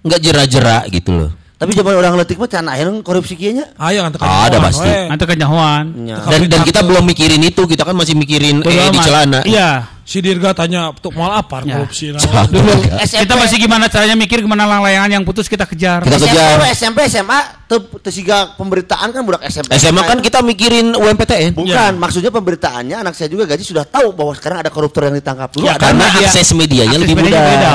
Nggak 0.07 0.19
jera-jera 0.23 0.87
gitu 0.87 1.11
loh. 1.11 1.43
Tapi 1.63 1.79
zaman 1.79 1.95
orang 1.95 2.19
letik 2.19 2.35
mah 2.35 2.51
can 2.51 2.67
akhirnya 2.67 2.99
korupsi 3.03 3.39
kieu 3.39 3.55
nya. 3.55 3.71
Ayo 3.79 4.03
kan 4.03 4.11
Ada 4.19 4.57
pasti. 4.59 4.87
Nanti 5.07 5.23
kenyahuan. 5.23 5.83
Ya. 6.03 6.19
Dan 6.27 6.51
dan 6.51 6.61
kita 6.67 6.83
belum 6.83 7.07
mikirin 7.07 7.39
itu, 7.39 7.63
kita 7.63 7.87
kan 7.87 7.95
masih 7.95 8.19
mikirin 8.19 8.59
eh 8.67 8.91
di 8.91 8.99
celana. 8.99 9.39
Iya. 9.47 9.92
Si 10.03 10.19
Dirga 10.19 10.51
tanya 10.51 10.91
tuh 10.93 11.15
mal 11.15 11.31
apa 11.33 11.63
Ya. 11.63 11.79
korupsi 11.79 12.11
nah. 12.11 12.19
Dulu 12.43 12.71
SMP. 13.01 13.23
kita 13.23 13.33
masih 13.39 13.55
gimana 13.57 13.87
caranya 13.87 14.19
mikir 14.19 14.43
ke 14.43 14.47
mana 14.47 14.67
layangan 14.67 15.07
yang 15.09 15.23
putus 15.23 15.47
kita 15.47 15.63
kejar. 15.63 16.03
Kita 16.03 16.19
SMP, 16.19 16.27
kejar. 16.27 16.57
SMP, 16.75 16.99
SMA, 17.07 17.39
tuh 17.65 17.79
tesiga 18.03 18.51
pemberitaan 18.53 19.09
kan 19.09 19.23
budak 19.23 19.47
SMP. 19.47 19.79
SMA 19.79 20.03
kan 20.03 20.19
kita 20.19 20.43
mikirin 20.43 20.91
UMPTN. 20.91 21.55
Bukan, 21.55 21.91
maksudnya 21.95 22.29
pemberitaannya 22.29 22.99
anak 22.99 23.15
saya 23.15 23.31
juga 23.31 23.47
gaji 23.47 23.63
sudah 23.63 23.87
tahu 23.87 24.11
bahwa 24.11 24.35
sekarang 24.35 24.59
ada 24.59 24.67
koruptor 24.67 25.07
yang 25.07 25.15
ditangkap 25.15 25.47
dulu. 25.49 25.65
Ya, 25.65 25.79
ada 25.79 25.87
Karena 25.87 26.05
dia- 26.11 26.27
akses 26.27 26.51
medianya 26.51 26.91
akses 26.93 27.03
lebih 27.07 27.15
mudah. 27.17 27.39
beda. 27.41 27.73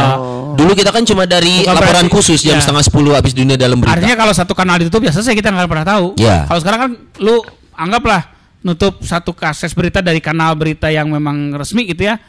Dulu 0.53 0.73
kita 0.75 0.91
kan 0.93 1.03
cuma 1.03 1.25
dari 1.25 1.65
Bukan 1.65 1.75
laporan 1.75 1.93
berarti- 2.05 2.13
khusus 2.13 2.41
jam 2.43 2.57
ya. 2.57 2.61
setengah 2.61 2.85
sepuluh 2.85 3.17
habis 3.17 3.33
dunia 3.33 3.57
dalam 3.57 3.81
berita. 3.81 3.97
Artinya 3.97 4.17
kalau 4.21 4.37
satu 4.37 4.53
kanal 4.53 4.77
ditutup 4.77 5.01
ya 5.01 5.11
selesai 5.11 5.33
kita 5.33 5.49
nggak 5.49 5.65
pernah 5.65 5.87
tahu. 5.87 6.13
Ya. 6.21 6.45
Kalau 6.45 6.61
sekarang 6.61 6.81
kan 6.85 6.91
lu 7.19 7.41
anggaplah 7.73 8.37
nutup 8.69 9.01
satu 9.01 9.33
akses 9.35 9.73
berita 9.73 9.99
dari 9.99 10.21
kanal 10.21 10.53
berita 10.53 10.87
yang 10.87 11.09
memang 11.09 11.57
resmi 11.57 11.89
gitu 11.89 12.05
ya. 12.05 12.21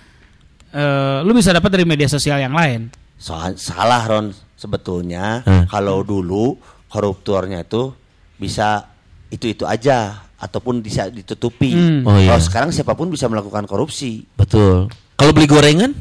Eh, 0.69 1.19
lu 1.21 1.33
bisa 1.33 1.49
dapat 1.49 1.67
dari 1.69 1.83
media 1.83 2.05
sosial 2.05 2.39
yang 2.39 2.53
lain. 2.53 2.87
Soal 3.19 3.59
salah 3.59 4.07
Ron 4.07 4.31
sebetulnya 4.55 5.43
Hmm. 5.43 5.65
kalau 5.67 5.99
dulu 6.01 6.55
koruptornya 6.87 7.61
itu 7.61 7.91
bisa 8.35 8.87
itu-itu 9.27 9.67
aja 9.67 10.23
ataupun 10.37 10.79
bisa 10.79 11.11
ditutupi. 11.11 11.75
Hmm. 11.75 12.07
Oh, 12.07 12.15
iya. 12.15 12.31
Kalau 12.31 12.41
sekarang 12.41 12.69
siapa 12.71 12.95
pun 12.95 13.11
bisa 13.11 13.27
melakukan 13.27 13.67
korupsi. 13.67 14.23
Betul. 14.33 14.87
Kalau 15.13 15.31
beli 15.35 15.45
gorengan? 15.45 15.91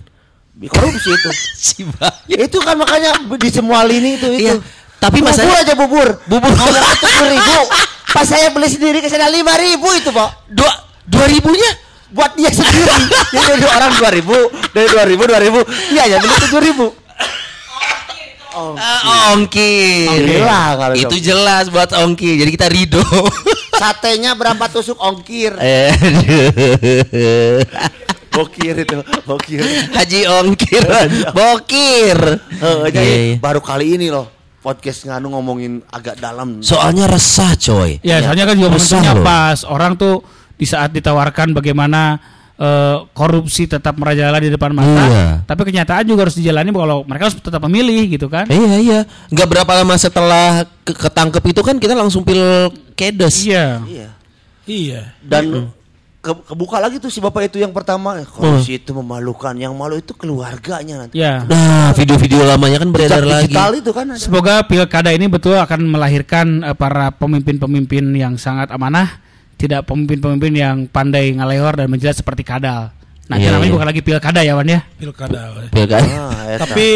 Korupsi 0.59 1.11
itu. 1.11 1.31
Si 1.59 1.83
Bang. 1.85 2.15
Ya, 2.27 2.47
itu 2.47 2.59
kan 2.59 2.79
makanya 2.79 3.19
di 3.35 3.51
semua 3.51 3.83
lini 3.83 4.15
itu 4.15 4.29
itu. 4.31 4.47
Iya. 4.47 4.55
Tapi 4.99 5.19
bubur 5.19 5.31
masalahnya- 5.31 5.63
aja 5.63 5.75
bubur. 5.75 6.09
Bubur. 6.27 6.51
Ngomong 6.51 7.27
ribu. 7.27 7.59
Pas 8.09 8.25
saya 8.25 8.49
beli 8.49 8.67
sendiri 8.67 8.99
ke 8.99 9.09
sana 9.09 9.29
lima 9.29 9.53
ribu 9.55 9.89
itu 9.93 10.09
pak. 10.09 10.49
Dua 10.49 10.73
dua 11.05 11.27
ribunya? 11.29 11.71
Buat 12.09 12.35
dia 12.35 12.49
sendiri. 12.49 12.89
Jadi 13.37 13.45
dari 13.59 13.67
orang 13.69 13.93
dua 13.95 14.11
ribu, 14.11 14.37
dari 14.73 14.89
dua 14.89 15.05
ribu 15.05 15.23
dua 15.25 15.41
ribu. 15.41 15.61
Iya 15.93 16.05
ya 16.07 16.17
beli 16.19 16.35
tujuh 16.43 16.61
ribu. 16.63 16.87
Ah, 18.59 19.37
ongkir. 19.37 20.09
Ongkir 20.11 20.43
lah 20.43 20.75
kalau 20.75 20.95
Itu 20.99 21.15
dong. 21.15 21.23
jelas 21.23 21.65
buat 21.71 21.91
ongkir. 21.95 22.35
Jadi 22.43 22.51
kita 22.51 22.67
ridho. 22.67 23.05
Satenya 23.81 24.35
berapa 24.35 24.67
tusuk 24.67 24.99
ongkir? 24.99 25.55
Eh. 25.63 25.93
Bokir 28.29 28.87
itu, 28.87 29.03
bokir. 29.27 29.63
Haji 29.91 30.21
ongkir, 30.31 30.85
bokir. 31.35 32.19
Eh, 32.55 32.87
jadi 32.91 33.03
Iya, 33.03 33.19
iya. 33.35 33.37
baru 33.43 33.59
kali 33.59 33.99
ini 33.99 34.15
loh 34.15 34.31
podcast 34.69 35.09
nganu 35.09 35.33
ngomongin 35.33 35.81
agak 35.89 36.21
dalam. 36.21 36.61
Soalnya 36.61 37.09
resah 37.09 37.57
coy. 37.57 37.97
Ya, 38.05 38.21
soalnya 38.21 38.45
kan 38.45 38.61
juga 38.61 38.77
momentumnya 38.77 39.17
loh. 39.17 39.25
pas 39.25 39.65
orang 39.65 39.97
tuh 39.97 40.21
di 40.61 40.69
saat 40.69 40.93
ditawarkan 40.93 41.57
bagaimana 41.57 42.21
eh, 42.59 42.97
korupsi 43.17 43.65
tetap 43.65 43.97
merajalela 43.97 44.43
di 44.43 44.51
depan 44.51 44.75
mata, 44.75 45.05
Iya. 45.07 45.27
tapi 45.47 45.63
kenyataan 45.63 46.05
juga 46.05 46.27
harus 46.27 46.37
dijalani 46.37 46.69
kalau 46.75 47.07
mereka 47.07 47.31
harus 47.31 47.39
tetap 47.39 47.63
memilih 47.65 48.11
gitu 48.13 48.27
kan. 48.29 48.45
Iya 48.51 48.77
iya. 48.77 49.01
Nggak 49.31 49.49
berapa 49.49 49.73
lama 49.79 49.95
setelah 49.97 50.67
ke 50.85 50.93
ketangkep 50.93 51.45
itu 51.49 51.61
kan 51.63 51.79
kita 51.79 51.95
langsung 51.95 52.27
pil 52.27 52.69
kedes. 52.93 53.47
Iya. 53.47 53.81
Iya. 53.87 54.09
Iya. 54.69 55.01
Dan 55.23 55.71
ke- 56.29 56.45
kebuka 56.45 56.77
lagi 56.77 57.01
tuh 57.01 57.09
si 57.09 57.19
bapak 57.19 57.49
itu 57.49 57.57
yang 57.57 57.73
pertama. 57.73 58.21
Korupsi 58.23 58.77
itu 58.77 58.93
memalukan. 58.93 59.57
Yang 59.57 59.73
malu 59.73 59.97
itu 59.97 60.13
keluarganya 60.13 61.03
nanti. 61.03 61.17
Ya. 61.17 61.41
Nah, 61.43 61.91
video-video 61.91 62.45
lamanya 62.45 62.85
kan 62.85 62.93
beredar 62.93 63.25
lagi. 63.25 63.49
digital 63.49 63.73
itu 63.73 63.91
kan 63.91 64.07
ada. 64.13 64.21
Semoga 64.21 64.61
pilkada 64.63 65.11
ini 65.11 65.25
betul 65.27 65.57
akan 65.57 65.81
melahirkan 65.89 66.47
eh, 66.63 66.77
para 66.77 67.09
pemimpin-pemimpin 67.11 68.13
yang 68.13 68.37
sangat 68.37 68.69
amanah, 68.69 69.25
tidak 69.57 69.89
pemimpin-pemimpin 69.89 70.53
yang 70.53 70.77
pandai 70.85 71.33
ngalehor 71.33 71.73
dan 71.75 71.89
menjelat 71.89 72.15
seperti 72.15 72.45
kadal. 72.45 72.93
Nah, 73.27 73.37
Iya, 73.37 73.53
namanya 73.53 73.69
iya. 73.69 73.77
bukan 73.77 73.89
lagi 73.89 74.03
pilkada 74.03 74.41
ya, 74.41 74.53
Wan 74.53 74.69
ya. 74.69 74.81
Pilkada. 74.95 75.41
Pilkada. 75.69 76.05
Ah, 76.05 76.43
eta. 76.49 76.65
Tapi 76.65 76.87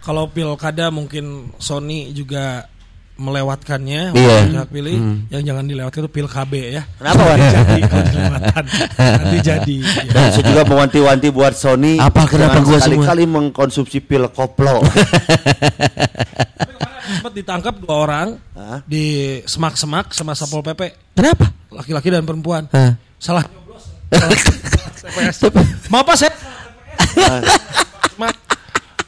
kalau 0.00 0.26
pilkada 0.26 0.88
mungkin 0.88 1.54
Sony 1.56 2.10
juga 2.10 2.66
melewatkannya 3.18 4.14
hak 4.54 4.70
pilih 4.70 5.26
yang 5.28 5.42
jangan 5.42 5.66
dilewatkan 5.66 6.06
itu 6.06 6.10
pil 6.10 6.28
KB 6.30 6.52
ya. 6.70 6.82
Kenapa 6.96 7.22
Wan? 7.26 7.38
jadi 7.42 7.80
kalau 7.90 8.04
nanti 8.96 9.38
jadi 9.50 9.76
ya. 9.82 10.12
Dan 10.14 10.26
saya 10.30 10.44
juga 10.46 10.62
mewanti-wanti 10.64 11.28
buat 11.34 11.54
Sony. 11.58 11.98
Apa, 11.98 12.30
kenapa 12.30 12.62
gua 12.62 12.78
sekali-kali 12.78 13.26
mengkonsumsi 13.26 13.98
pil 14.06 14.30
koplo. 14.30 14.78
sempat 17.18 17.34
ditangkap 17.34 17.74
dua 17.82 17.96
orang 18.08 18.28
Hah? 18.54 18.78
di 18.86 19.36
semak-semak 19.42 20.14
sama 20.14 20.38
satpol 20.38 20.62
pp 20.62 21.12
Kenapa? 21.18 21.50
laki-laki 21.74 22.08
dan 22.14 22.22
perempuan. 22.22 22.70
Hah? 22.70 22.94
salah 23.18 23.42
nyoblos. 23.44 23.84
TPS 25.42 25.90
mau 25.90 26.06
apa 26.06 26.14
saya 26.14 26.30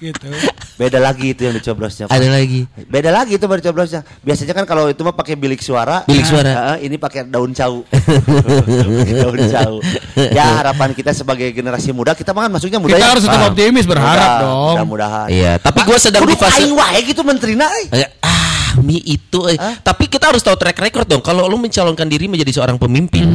gitu 0.01 0.27
Beda 0.75 0.97
lagi 0.97 1.37
itu 1.37 1.45
yang 1.45 1.53
dicoblosnya. 1.53 2.09
Pak. 2.09 2.17
Ada 2.17 2.33
lagi. 2.33 2.65
Beda 2.89 3.13
lagi 3.13 3.37
itu 3.37 3.45
baru 3.45 3.61
coblosnya. 3.61 4.01
Biasanya 4.25 4.57
kan 4.57 4.65
kalau 4.65 4.89
itu 4.89 5.05
mah 5.05 5.13
pakai 5.13 5.37
bilik 5.37 5.61
suara. 5.61 6.09
Bilik 6.09 6.25
suara. 6.25 6.73
Ah, 6.73 6.77
ini 6.81 6.97
pakai 6.97 7.29
daun 7.29 7.53
cau. 7.53 7.85
Daun 9.21 9.39
cau. 9.45 9.75
Ya 10.17 10.57
harapan 10.57 10.97
kita 10.97 11.13
sebagai 11.13 11.53
generasi 11.53 11.93
muda 11.93 12.17
kita 12.17 12.33
mah 12.33 12.49
kan 12.49 12.57
masuknya 12.57 12.81
muda 12.81 12.97
Kita 12.97 13.05
ya. 13.05 13.13
harus 13.13 13.23
tetap 13.23 13.53
optimis, 13.53 13.85
berharap 13.85 14.17
Mudah- 14.17 14.41
dong. 14.41 14.75
Mudah-mudahan. 14.81 15.29
Iya, 15.29 15.53
tapi 15.61 15.85
gue 15.85 15.99
sedang 16.01 16.25
di 16.25 16.33
fase 16.35 16.65
aing 16.65 16.73
wae 16.73 17.01
gitu 17.05 17.21
menterina 17.21 17.69
euy. 17.71 17.87
Eh, 17.93 18.09
ah, 18.25 18.81
mi 18.81 18.97
itu. 19.05 19.53
eh. 19.53 19.61
Tapi 19.85 20.09
kita 20.09 20.33
harus 20.33 20.41
tahu 20.41 20.57
track 20.57 20.81
record 20.81 21.05
dong. 21.05 21.21
Kalau 21.21 21.45
lu 21.45 21.61
mencalonkan 21.61 22.09
diri 22.09 22.25
menjadi 22.25 22.57
seorang 22.57 22.81
pemimpin, 22.81 23.29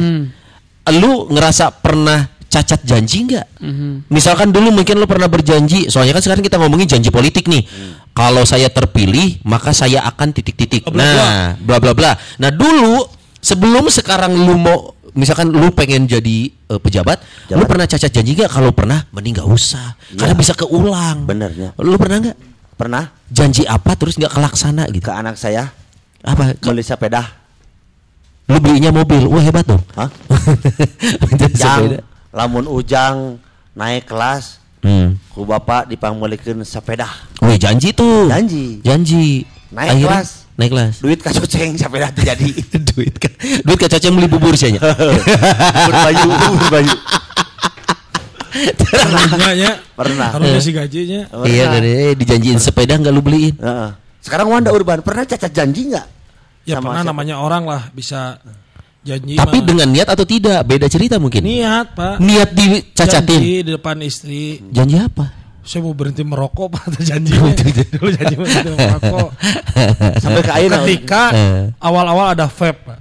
lu 0.92 1.30
ngerasa 1.30 1.70
pernah 1.78 2.26
cacat 2.56 2.80
janji 2.88 3.28
nggak? 3.28 3.60
Misalkan 4.08 4.48
dulu 4.48 4.72
mungkin 4.72 4.96
lu 4.96 5.04
pernah 5.04 5.28
berjanji, 5.28 5.92
soalnya 5.92 6.16
kan 6.16 6.22
sekarang 6.24 6.40
kita 6.40 6.56
ngomongin 6.56 6.88
janji 6.88 7.12
politik 7.12 7.44
nih. 7.52 7.68
Kalau 8.16 8.48
saya 8.48 8.72
terpilih, 8.72 9.44
maka 9.44 9.76
saya 9.76 10.00
akan 10.08 10.32
titik-titik. 10.32 10.88
Bla. 10.88 11.04
Nah, 11.04 11.44
bla 11.60 11.76
bla 11.76 11.92
bla. 11.92 12.16
Nah 12.40 12.48
dulu 12.48 13.04
sebelum 13.44 13.92
sekarang 13.92 14.32
lu 14.32 14.56
mau 14.56 14.96
misalkan 15.12 15.52
lu 15.52 15.68
pengen 15.76 16.08
jadi 16.08 16.48
eh, 16.48 16.80
pejabat, 16.80 17.20
lu 17.52 17.60
Jabat. 17.60 17.68
pernah 17.68 17.84
cacat 17.84 18.08
janji 18.08 18.32
nggak? 18.36 18.48
Kalau 18.48 18.72
pernah, 18.72 19.04
mending 19.12 19.36
nggak 19.36 19.48
usah, 19.52 19.96
karena 20.16 20.32
bisa 20.32 20.56
keulang. 20.56 21.28
Benernya. 21.28 21.76
Lu 21.76 22.00
pernah 22.00 22.24
nggak? 22.24 22.38
Pernah 22.76 23.08
Janji 23.32 23.64
apa 23.64 23.96
terus 23.96 24.20
nggak 24.20 24.36
kelaksana 24.36 24.84
gitu? 24.92 25.08
ke 25.08 25.12
anak 25.16 25.40
saya 25.40 25.72
Apa? 26.20 26.52
beli 26.60 26.84
sepeda. 26.84 27.24
Lu 28.46 28.60
belinya 28.62 28.94
mobil, 28.94 29.26
wah 29.26 29.42
hebat 29.42 29.66
dong. 29.66 29.82
Hah? 29.98 30.06
Yang 31.24 32.06
lamun 32.36 32.68
ujang 32.68 33.40
naik 33.72 34.04
kelas 34.04 34.60
Hmm. 34.76 35.18
ku 35.32 35.42
bapak 35.42 35.88
dipanggulikeun 35.88 36.62
sepeda 36.62 37.10
Wih 37.40 37.56
janji 37.56 37.90
tuh. 37.90 38.30
janji 38.30 38.78
Janji. 38.80 39.42
Naik 39.66 39.98
kelas. 39.98 40.46
Naik 40.54 40.70
kelas. 40.70 40.94
duit 41.00 41.18
kacoceng 41.18 41.74
sepeda 41.74 42.06
teh 42.08 42.22
jadi 42.22 42.46
duit 42.94 43.10
kan. 43.12 43.32
Duit 43.60 43.78
kacoceng 43.78 44.14
beli 44.14 44.30
bubur 44.30 44.54
sih 44.54 44.70
nya. 44.70 44.80
berbayu 45.90 46.28
berbayu 46.60 46.94
Enggak 49.26 49.54
ya. 49.54 49.72
pernah 49.92 50.28
Harus 50.30 50.48
ngasih 50.48 50.72
gajinya. 50.76 51.20
Iya 51.42 51.64
dari 51.68 51.90
eh, 51.90 52.14
dijanjiin 52.14 52.56
sepeda 52.56 52.94
nggak 52.94 53.10
lu 53.10 53.20
beliin. 53.20 53.56
Heeh. 53.58 53.90
sekarang 54.22 54.46
Wanda 54.48 54.70
Urban 54.70 55.02
pernah 55.02 55.22
cacat 55.22 55.50
janji 55.50 55.86
nggak 55.88 56.06
Ya 56.62 56.78
pernah 56.78 56.98
siapa? 57.00 57.10
namanya 57.10 57.38
orang 57.38 57.62
lah 57.62 57.90
bisa 57.90 58.38
janji 59.06 59.34
Tapi 59.34 59.56
mah. 59.56 59.64
dengan 59.64 59.88
niat 59.88 60.08
atau 60.08 60.24
tidak 60.24 60.58
beda 60.60 60.86
cerita 60.86 61.16
mungkin. 61.16 61.40
niat 61.40 61.94
pak. 61.94 62.18
Niat 62.18 62.50
dicacatin. 62.50 63.38
Janji 63.38 63.54
di 63.62 63.70
depan 63.70 63.96
istri. 64.00 64.58
Janji 64.66 64.98
apa? 64.98 65.30
Saya 65.62 65.80
mau 65.80 65.94
berhenti 65.94 66.22
merokok 66.22 66.66
pak. 66.68 66.82
Itu 66.90 67.00
janjinya. 67.06 67.50
Dulu 67.92 68.10
janji 68.12 68.34
berhenti 68.34 68.68
merokok. 68.68 69.28
sampai 70.16 70.42
ke 70.42 70.52
ayeuna 70.52 70.76
Ketika 70.82 71.22
Eh. 71.30 71.64
awal-awal 71.78 72.34
ada 72.34 72.46
vape 72.46 72.82
pak. 72.84 72.98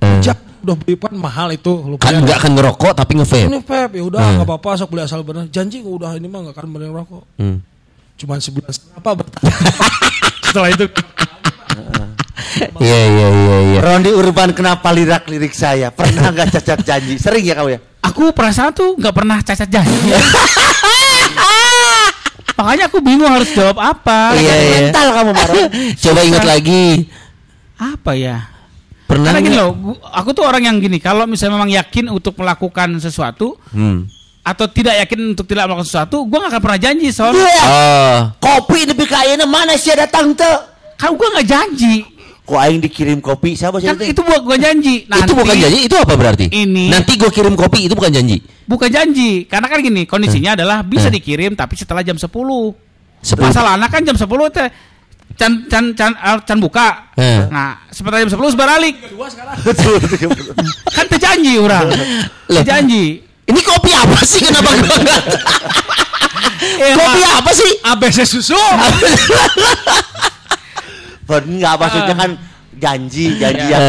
Eh. 0.00 0.20
Jak 0.22 0.36
udah 0.60 0.76
beli 0.76 0.94
pan 0.94 1.12
mahal 1.14 1.48
itu. 1.50 1.72
Kan 1.72 1.88
lumayan. 1.90 2.20
nggak 2.22 2.36
akan 2.38 2.52
ngerokok 2.54 2.92
tapi 2.94 3.12
nge-vape. 3.16 3.48
Ini 3.48 3.60
vape 3.62 3.94
ya 3.94 4.04
udah 4.06 4.20
Hmm. 4.20 4.32
nggak 4.36 4.46
apa-apa 4.46 4.70
sok 4.76 4.88
beli 4.90 5.02
asal 5.02 5.20
bener. 5.22 5.48
Janji 5.48 5.80
udah 5.80 6.12
ini 6.14 6.24
mah 6.24 6.40
nggak 6.42 6.54
akan 6.54 6.68
beli 6.70 6.86
rokok. 6.86 7.24
Hmm. 7.36 7.64
Cuman 8.14 8.36
sebulan 8.38 8.68
apa 8.94 9.10
bertahan. 9.14 9.48
Setelah 10.46 10.68
itu 10.68 10.84
Iya 12.80 13.00
iya 13.06 13.28
iya 13.28 13.56
iya. 13.62 13.78
Rondi 13.78 14.10
Urban 14.10 14.50
kenapa 14.50 14.90
lirik-lirik 14.90 15.54
saya 15.54 15.88
pernah 15.88 16.28
nggak 16.28 16.50
cacat 16.58 16.80
janji 16.82 17.14
sering 17.16 17.44
ya 17.44 17.54
kau 17.54 17.68
ya 17.68 17.78
Aku 18.00 18.32
perasaan 18.32 18.72
tuh 18.72 18.96
nggak 18.96 19.12
pernah 19.12 19.38
cacat 19.38 19.68
janji. 19.68 19.96
Makanya 22.56 22.92
aku 22.92 23.00
bingung 23.00 23.28
harus 23.28 23.48
jawab 23.52 23.80
apa. 23.80 24.36
Iya 24.36 24.52
iya. 24.52 24.76
mental 24.88 25.06
kamu 25.16 25.30
Maron 25.32 25.56
Coba 25.96 26.20
ingat 26.20 26.44
lagi. 26.44 27.08
Apa 27.76 28.12
ya? 28.12 28.36
Pernah 29.08 29.32
Karena 29.32 29.40
gini 29.40 29.56
loh, 29.56 29.70
aku 30.12 30.30
tuh 30.30 30.44
orang 30.44 30.62
yang 30.68 30.76
gini. 30.76 31.00
Kalau 31.00 31.24
misalnya 31.24 31.56
memang 31.56 31.72
yakin 31.72 32.12
untuk 32.12 32.36
melakukan 32.36 33.00
sesuatu 33.00 33.56
Hmm. 33.72 34.06
atau 34.40 34.64
tidak 34.68 34.96
yakin 35.04 35.36
untuk 35.36 35.44
tidak 35.44 35.68
melakukan 35.68 35.88
sesuatu, 35.88 36.24
gua 36.24 36.46
nggak 36.46 36.52
akan 36.56 36.62
pernah 36.62 36.80
janji 36.80 37.08
soal. 37.10 37.32
Iya. 37.36 37.64
Oh. 37.64 38.18
kopi 38.38 38.88
di 38.88 38.94
ka 39.04 39.24
ayeuna 39.24 39.44
mana 39.44 39.74
sih 39.76 39.92
datang 39.92 40.32
teh 40.32 40.56
Kan 40.94 41.16
gua 41.16 41.28
nggak 41.36 41.48
janji. 41.48 42.04
Kok 42.50 42.58
aing 42.58 42.82
dikirim 42.82 43.18
kopi 43.18 43.54
siapa 43.54 43.78
sih 43.78 43.86
Kan 43.86 44.02
itu 44.02 44.18
buat 44.20 44.42
gua 44.42 44.58
janji. 44.58 45.06
itu 45.06 45.32
bukan 45.32 45.54
janji, 45.54 45.78
itu 45.86 45.94
apa 45.94 46.12
berarti? 46.12 46.50
Ini- 46.50 46.90
Nanti 46.90 47.14
gua 47.14 47.30
kirim 47.30 47.54
kopi 47.54 47.86
itu 47.86 47.94
bukan 47.94 48.10
janji. 48.10 48.42
Bukan 48.66 48.90
janji. 48.90 49.46
Karena 49.46 49.66
kan 49.66 49.78
gini, 49.78 50.02
kondisinya 50.02 50.52
adalah 50.52 50.82
bisa 50.82 51.06
Eh. 51.06 51.14
dikirim 51.14 51.54
tapi 51.54 51.74
setelah 51.74 52.02
jam 52.02 52.18
10. 52.18 52.74
10. 53.22 53.46
Masalahnya 53.46 53.86
kan 53.86 54.02
jam 54.02 54.14
10 54.14 54.26
teh 54.48 54.66
can 55.34 55.64
can 55.66 55.94
can 55.94 56.10
eh, 56.12 56.38
can 56.42 56.58
buka. 56.58 57.14
Eh. 57.14 57.46
Nah, 57.46 57.86
sebentar 57.88 58.18
jam 58.18 58.28
10 58.28 58.50
sebaralik. 58.50 58.94
betul 59.66 59.96
Kan 60.90 61.06
terjanji 61.06 61.54
orang. 61.54 61.86
Terjanji. 62.50 63.22
Ini 63.46 63.60
kopi 63.60 63.90
apa 63.90 64.18
sih? 64.22 64.42
Kenapa 64.42 64.70
gua 64.72 64.94
enggak? 64.96 65.22
Kopi 66.92 67.20
apa 67.24 67.50
sih? 67.50 67.70
ABC 67.80 68.18
susu. 68.24 68.58
enggak 71.38 71.74
maksudnya 71.76 72.14
kan 72.14 72.30
janji 72.72 73.24
janji 73.36 73.66
Eh. 73.66 73.70
yang 73.70 73.84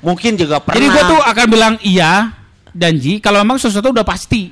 mungkin 0.00 0.32
juga 0.34 0.56
pernah 0.58 0.76
Jadi 0.76 0.86
gua 0.88 1.02
tuh 1.06 1.20
akan 1.20 1.46
bilang 1.46 1.74
iya 1.80 2.32
janji 2.70 3.18
kalau 3.18 3.40
memang 3.40 3.56
sesuatu 3.56 3.88
udah 3.88 4.02
pasti. 4.02 4.48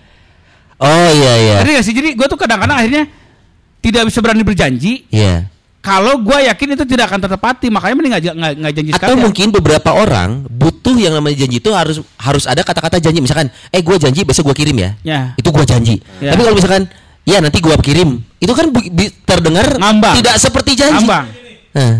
Oh 0.74 1.08
iya 1.10 1.32
iya. 1.38 1.54
Jadi 1.60 1.70
sih? 1.80 1.92
Jadi 1.92 2.12
gue 2.12 2.26
tuh 2.26 2.34
kadang-kadang 2.34 2.76
akhirnya 2.76 3.04
tidak 3.78 4.08
bisa 4.08 4.18
berani 4.18 4.42
berjanji 4.42 5.06
Iya. 5.06 5.46
kalau 5.78 6.18
gue 6.18 6.38
yakin 6.42 6.72
itu 6.72 6.84
tidak 6.84 7.06
akan 7.06 7.20
tertepati 7.20 7.68
makanya 7.68 7.94
mending 7.94 8.12
nggak 8.56 8.72
janji 8.74 8.90
Atau 8.90 9.12
sekalian. 9.12 9.20
mungkin 9.22 9.46
beberapa 9.52 9.90
orang 9.92 10.48
butuh 10.48 10.96
yang 10.96 11.12
namanya 11.12 11.36
janji 11.38 11.60
itu 11.60 11.70
harus 11.70 12.00
harus 12.16 12.44
ada 12.44 12.60
kata-kata 12.60 12.96
janji 12.98 13.20
misalkan, 13.20 13.52
eh 13.68 13.80
gua 13.80 13.94
janji 13.94 14.24
besok 14.24 14.48
gua 14.48 14.56
kirim 14.56 14.72
ya. 14.74 14.90
Ya. 15.04 15.20
Itu 15.36 15.52
gua 15.52 15.62
janji. 15.62 16.00
Ya. 16.18 16.32
Tapi 16.32 16.40
kalau 16.42 16.56
misalkan 16.56 16.82
ya 17.22 17.38
nanti 17.38 17.60
gua 17.60 17.76
kirim, 17.76 18.18
itu 18.40 18.52
kan 18.52 18.66
terdengar 19.22 19.76
Ngambang. 19.76 20.14
tidak 20.18 20.34
seperti 20.36 20.70
janji. 20.74 21.04
Ngambang. 21.04 21.26
Nah. 21.76 21.94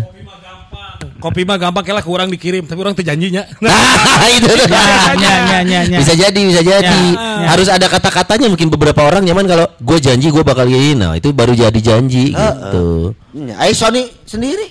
Kopi 1.25 1.41
mah 1.41 1.57
gampang 1.57 1.81
kayak 1.81 2.05
kurang 2.05 2.29
dikirim, 2.29 2.69
tapi 2.69 2.77
orang 2.77 2.93
terjanjinya. 2.93 3.49
Nah, 3.65 4.29
itu 4.29 4.45
tuh. 4.45 4.69
Ya, 4.69 5.09
ya, 5.17 5.33
ya, 5.41 5.59
ya, 5.65 5.79
ya. 5.89 5.97
Bisa 5.97 6.13
jadi, 6.13 6.37
bisa 6.37 6.61
jadi. 6.61 7.01
Ya. 7.17 7.49
Harus 7.49 7.65
ada 7.65 7.89
kata-katanya 7.89 8.45
mungkin 8.45 8.69
beberapa 8.69 9.01
orang 9.01 9.25
nyaman 9.25 9.49
kalau 9.49 9.65
gue 9.81 9.97
janji 9.97 10.29
gue 10.29 10.45
bakal 10.45 10.69
gini. 10.69 10.93
Nah, 10.93 11.17
itu 11.17 11.33
baru 11.33 11.57
jadi 11.57 11.79
janji 11.81 12.29
gitu. 12.29 13.17
Ya, 13.33 13.57
ayo 13.57 13.73
Sony 13.73 14.05
sendiri 14.23 14.69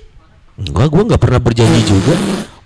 Enggak, 0.55 0.87
gue 0.87 1.03
nggak 1.11 1.21
pernah 1.21 1.41
berjanji 1.43 1.83
juga. 1.83 2.15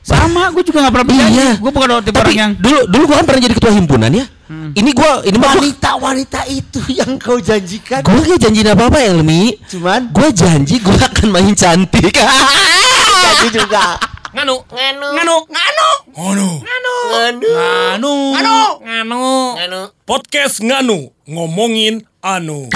Sama, 0.04 0.52
gue 0.52 0.64
juga 0.64 0.88
gak 0.88 0.92
pernah 0.92 1.08
berjanji. 1.08 1.36
Iya. 1.36 1.50
Gue 1.60 1.70
bukan 1.72 1.88
tipe 2.00 2.16
Tapi 2.16 2.20
orang 2.24 2.36
yang 2.36 2.52
dulu 2.56 2.78
dulu 2.88 3.02
gue 3.08 3.16
kan 3.16 3.24
pernah 3.28 3.42
jadi 3.44 3.54
ketua 3.56 3.72
himpunan 3.72 4.12
ya. 4.12 4.24
Ini 4.48 4.90
gue 4.96 5.10
ini 5.28 5.36
mah 5.36 5.52
gua- 5.52 5.60
wanita-wanita 5.60 6.40
itu 6.48 6.80
yang 7.04 7.20
kau 7.20 7.36
janjikan 7.36 8.00
Gue 8.00 8.32
gak 8.32 8.48
janjiin 8.48 8.72
apa-apa 8.72 8.96
yang 9.04 9.20
lebih 9.20 9.60
cuman 9.68 10.08
Gue 10.08 10.32
janji 10.32 10.80
gue 10.80 10.96
akan 10.96 11.28
main 11.28 11.52
cantik 11.52 12.16
janji 13.28 13.58
juga 13.58 13.98
Nganu, 14.28 14.60
nganu, 14.72 15.06
nganu, 15.16 15.36
nganu, 15.48 15.88
Ngono. 16.12 16.48
nganu, 16.60 16.94
nganu, 17.08 18.12
nganu, 18.36 18.56
nganu, 18.84 19.20
nganu. 19.56 19.80
Podcast 20.06 20.60
Nganu 20.60 21.08
ngomongin 21.28 22.04
anu. 22.22 22.68